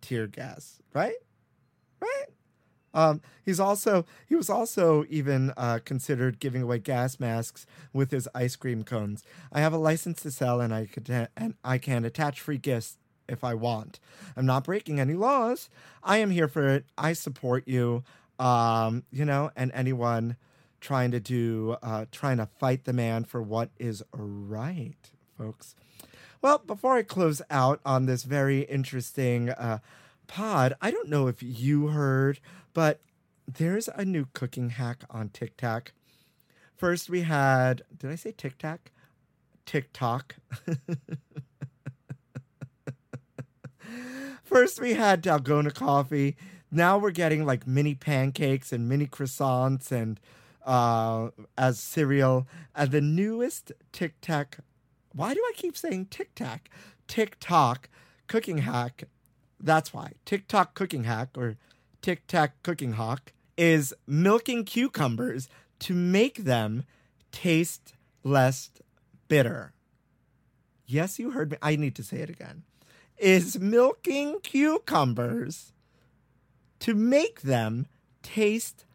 tear 0.00 0.26
gas, 0.26 0.80
right? 0.92 1.16
Right? 2.00 2.26
Um, 2.92 3.20
he's 3.44 3.60
also 3.60 4.04
he 4.26 4.34
was 4.34 4.50
also 4.50 5.04
even 5.08 5.52
uh, 5.56 5.78
considered 5.84 6.40
giving 6.40 6.62
away 6.62 6.78
gas 6.78 7.20
masks 7.20 7.66
with 7.92 8.10
his 8.10 8.28
ice 8.34 8.56
cream 8.56 8.82
cones. 8.82 9.22
I 9.52 9.60
have 9.60 9.72
a 9.72 9.78
license 9.78 10.22
to 10.22 10.30
sell, 10.30 10.60
and 10.60 10.74
I 10.74 10.86
could 10.86 11.08
and 11.36 11.54
I 11.64 11.78
can 11.78 12.04
attach 12.04 12.40
free 12.40 12.58
gifts 12.58 12.98
if 13.30 13.44
I 13.44 13.54
want. 13.54 14.00
I'm 14.36 14.46
not 14.46 14.64
breaking 14.64 15.00
any 15.00 15.14
laws. 15.14 15.70
I 16.02 16.18
am 16.18 16.30
here 16.30 16.48
for 16.48 16.68
it. 16.68 16.84
I 16.98 17.12
support 17.12 17.66
you. 17.66 18.04
Um, 18.38 19.04
you 19.10 19.24
know, 19.24 19.50
and 19.54 19.70
anyone 19.74 20.36
trying 20.80 21.10
to 21.10 21.20
do 21.20 21.76
uh, 21.82 22.06
trying 22.10 22.38
to 22.38 22.46
fight 22.46 22.84
the 22.84 22.92
man 22.92 23.24
for 23.24 23.42
what 23.42 23.70
is 23.78 24.02
right, 24.12 25.10
folks. 25.36 25.74
Well, 26.42 26.58
before 26.58 26.96
I 26.96 27.02
close 27.02 27.42
out 27.50 27.80
on 27.84 28.06
this 28.06 28.22
very 28.22 28.62
interesting 28.62 29.50
uh, 29.50 29.80
pod, 30.26 30.74
I 30.80 30.90
don't 30.90 31.10
know 31.10 31.26
if 31.26 31.42
you 31.42 31.88
heard, 31.88 32.40
but 32.72 33.00
there's 33.46 33.88
a 33.88 34.04
new 34.04 34.26
cooking 34.32 34.70
hack 34.70 35.04
on 35.10 35.28
TikTok. 35.28 35.92
First, 36.76 37.10
we 37.10 37.22
had, 37.22 37.82
did 37.94 38.10
I 38.10 38.14
say 38.14 38.32
TikTok? 38.32 38.90
TikTok. 39.66 40.36
First, 44.50 44.80
we 44.80 44.94
had 44.94 45.22
Dalgona 45.22 45.72
coffee. 45.72 46.36
Now 46.72 46.98
we're 46.98 47.12
getting 47.12 47.46
like 47.46 47.68
mini 47.68 47.94
pancakes 47.94 48.72
and 48.72 48.88
mini 48.88 49.06
croissants 49.06 49.92
and 49.92 50.18
uh, 50.66 51.28
as 51.56 51.78
cereal. 51.78 52.48
And 52.74 52.90
the 52.90 53.00
newest 53.00 53.70
Tic 53.92 54.20
Tac. 54.20 54.58
why 55.14 55.34
do 55.34 55.40
I 55.40 55.52
keep 55.54 55.76
saying 55.76 56.06
TikTok? 56.06 56.68
TikTok 57.06 57.88
cooking 58.26 58.58
hack. 58.58 59.04
That's 59.60 59.94
why. 59.94 60.14
TikTok 60.24 60.74
cooking 60.74 61.04
hack 61.04 61.28
or 61.36 61.56
Tic 62.02 62.26
Tac 62.26 62.60
cooking 62.64 62.94
hack 62.94 63.32
is 63.56 63.94
milking 64.08 64.64
cucumbers 64.64 65.48
to 65.78 65.94
make 65.94 66.38
them 66.38 66.82
taste 67.30 67.94
less 68.24 68.72
bitter. 69.28 69.74
Yes, 70.86 71.20
you 71.20 71.30
heard 71.30 71.52
me. 71.52 71.56
I 71.62 71.76
need 71.76 71.94
to 71.94 72.02
say 72.02 72.16
it 72.16 72.30
again. 72.30 72.64
Is 73.20 73.60
milking 73.60 74.40
cucumbers 74.42 75.72
to 76.78 76.94
make 76.94 77.42
them 77.42 77.86
taste 78.22 78.86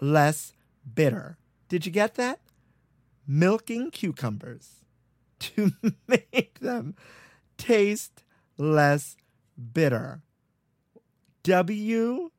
less 0.00 0.52
bitter. 0.94 1.38
Did 1.68 1.86
you 1.86 1.92
get 1.92 2.16
that? 2.16 2.40
Milking 3.26 3.92
cucumbers 3.92 4.84
to 5.38 5.72
make 6.08 6.58
them 6.60 6.96
taste 7.56 8.24
less 8.58 9.16
bitter. 9.72 10.22
WTF. 11.44 12.30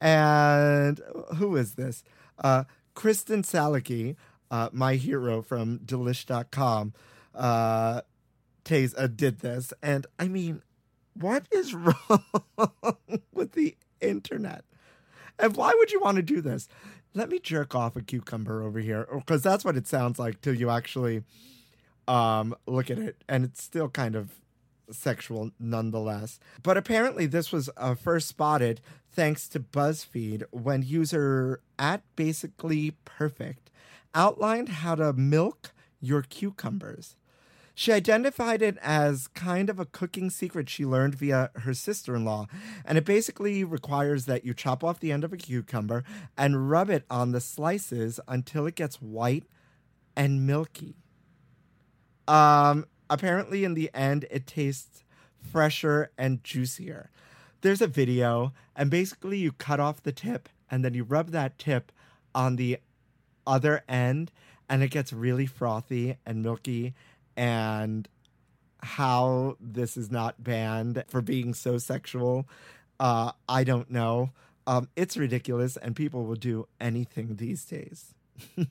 And 0.00 1.00
who 1.36 1.56
is 1.56 1.74
this? 1.74 2.02
Uh, 2.42 2.64
Kristin 2.94 3.42
Salaky, 3.42 4.16
uh, 4.50 4.68
my 4.72 4.96
hero 4.96 5.40
from 5.40 5.78
Delish.com, 5.78 6.92
uh, 7.34 8.02
Taze, 8.64 8.94
uh, 8.96 9.06
did 9.06 9.40
this. 9.40 9.72
And 9.82 10.06
I 10.18 10.28
mean, 10.28 10.62
what 11.14 11.46
is 11.50 11.74
wrong 11.74 12.24
with 13.32 13.52
the 13.52 13.76
internet? 14.00 14.64
And 15.38 15.56
why 15.56 15.74
would 15.76 15.90
you 15.92 16.00
want 16.00 16.16
to 16.16 16.22
do 16.22 16.40
this? 16.40 16.68
let 17.14 17.30
me 17.30 17.38
jerk 17.38 17.74
off 17.74 17.96
a 17.96 18.02
cucumber 18.02 18.62
over 18.62 18.80
here 18.80 19.06
because 19.14 19.42
that's 19.42 19.64
what 19.64 19.76
it 19.76 19.86
sounds 19.86 20.18
like 20.18 20.40
till 20.40 20.54
you 20.54 20.68
actually 20.68 21.22
um, 22.08 22.54
look 22.66 22.90
at 22.90 22.98
it 22.98 23.22
and 23.28 23.44
it's 23.44 23.62
still 23.62 23.88
kind 23.88 24.14
of 24.14 24.40
sexual 24.90 25.50
nonetheless 25.58 26.38
but 26.62 26.76
apparently 26.76 27.24
this 27.24 27.50
was 27.50 27.70
uh, 27.78 27.94
first 27.94 28.28
spotted 28.28 28.82
thanks 29.10 29.48
to 29.48 29.58
buzzfeed 29.58 30.42
when 30.50 30.82
user 30.82 31.60
at 31.78 32.02
basically 32.16 32.92
perfect 33.06 33.70
outlined 34.14 34.68
how 34.68 34.94
to 34.94 35.12
milk 35.14 35.72
your 36.00 36.20
cucumbers 36.20 37.16
she 37.74 37.92
identified 37.92 38.62
it 38.62 38.78
as 38.80 39.26
kind 39.28 39.68
of 39.68 39.80
a 39.80 39.84
cooking 39.84 40.30
secret 40.30 40.70
she 40.70 40.86
learned 40.86 41.16
via 41.16 41.50
her 41.56 41.74
sister 41.74 42.14
in 42.14 42.24
law. 42.24 42.46
And 42.84 42.96
it 42.96 43.04
basically 43.04 43.64
requires 43.64 44.26
that 44.26 44.44
you 44.44 44.54
chop 44.54 44.84
off 44.84 45.00
the 45.00 45.10
end 45.10 45.24
of 45.24 45.32
a 45.32 45.36
cucumber 45.36 46.04
and 46.38 46.70
rub 46.70 46.88
it 46.88 47.04
on 47.10 47.32
the 47.32 47.40
slices 47.40 48.20
until 48.28 48.66
it 48.66 48.76
gets 48.76 49.02
white 49.02 49.44
and 50.16 50.46
milky. 50.46 50.94
Um, 52.28 52.86
apparently, 53.10 53.64
in 53.64 53.74
the 53.74 53.90
end, 53.92 54.26
it 54.30 54.46
tastes 54.46 55.04
fresher 55.40 56.10
and 56.16 56.42
juicier. 56.44 57.10
There's 57.60 57.82
a 57.82 57.86
video, 57.86 58.52
and 58.76 58.90
basically, 58.90 59.38
you 59.38 59.52
cut 59.52 59.80
off 59.80 60.02
the 60.02 60.12
tip 60.12 60.48
and 60.70 60.84
then 60.84 60.94
you 60.94 61.04
rub 61.04 61.30
that 61.30 61.58
tip 61.58 61.92
on 62.34 62.56
the 62.56 62.78
other 63.46 63.82
end, 63.88 64.32
and 64.68 64.82
it 64.82 64.90
gets 64.90 65.12
really 65.12 65.46
frothy 65.46 66.16
and 66.24 66.42
milky 66.42 66.94
and 67.36 68.08
how 68.82 69.56
this 69.60 69.96
is 69.96 70.10
not 70.10 70.42
banned 70.42 71.04
for 71.08 71.22
being 71.22 71.54
so 71.54 71.78
sexual, 71.78 72.46
uh, 73.00 73.32
I 73.48 73.64
don't 73.64 73.90
know. 73.90 74.30
Um, 74.66 74.88
it's 74.96 75.16
ridiculous, 75.16 75.76
and 75.76 75.94
people 75.94 76.24
will 76.24 76.36
do 76.36 76.66
anything 76.80 77.36
these 77.36 77.64
days. 77.64 78.14
if 78.56 78.68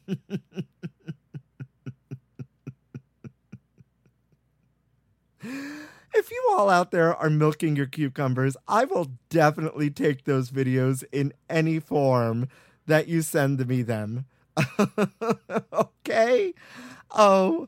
you 6.31 6.49
all 6.51 6.69
out 6.69 6.91
there 6.91 7.15
are 7.15 7.29
milking 7.29 7.75
your 7.75 7.85
cucumbers, 7.85 8.57
I 8.67 8.85
will 8.85 9.11
definitely 9.29 9.89
take 9.89 10.23
those 10.23 10.51
videos 10.51 11.03
in 11.11 11.33
any 11.49 11.79
form 11.79 12.47
that 12.87 13.07
you 13.07 13.21
send 13.21 13.65
me 13.67 13.81
them. 13.81 14.25
okay? 15.73 16.53
Oh, 17.11 17.67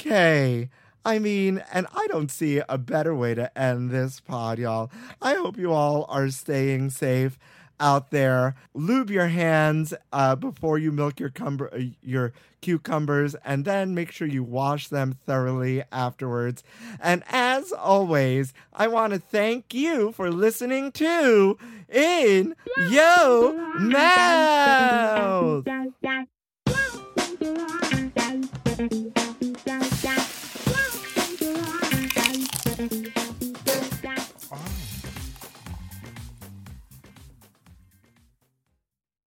Okay. 0.00 0.70
I 1.04 1.18
mean, 1.18 1.62
and 1.72 1.86
I 1.94 2.06
don't 2.08 2.30
see 2.30 2.62
a 2.68 2.78
better 2.78 3.14
way 3.14 3.34
to 3.34 3.56
end 3.58 3.90
this 3.90 4.20
pod, 4.20 4.58
y'all. 4.58 4.90
I 5.20 5.34
hope 5.34 5.56
you 5.58 5.72
all 5.72 6.06
are 6.08 6.30
staying 6.30 6.90
safe 6.90 7.38
out 7.78 8.10
there. 8.10 8.54
Lube 8.74 9.10
your 9.10 9.28
hands 9.28 9.92
uh, 10.12 10.36
before 10.36 10.78
you 10.78 10.92
milk 10.92 11.18
your 11.20 11.30
cumber- 11.30 11.72
uh, 11.74 11.80
your 12.02 12.32
cucumbers, 12.60 13.34
and 13.44 13.64
then 13.64 13.94
make 13.94 14.10
sure 14.10 14.26
you 14.26 14.42
wash 14.42 14.88
them 14.88 15.16
thoroughly 15.26 15.82
afterwards. 15.90 16.62
And 17.00 17.22
as 17.28 17.72
always, 17.72 18.52
I 18.74 18.88
want 18.88 19.12
to 19.14 19.18
thank 19.18 19.72
you 19.74 20.12
for 20.12 20.30
listening 20.30 20.92
to 20.92 21.58
In 21.90 22.54
Yo 22.90 23.52
Mouth. 23.78 25.66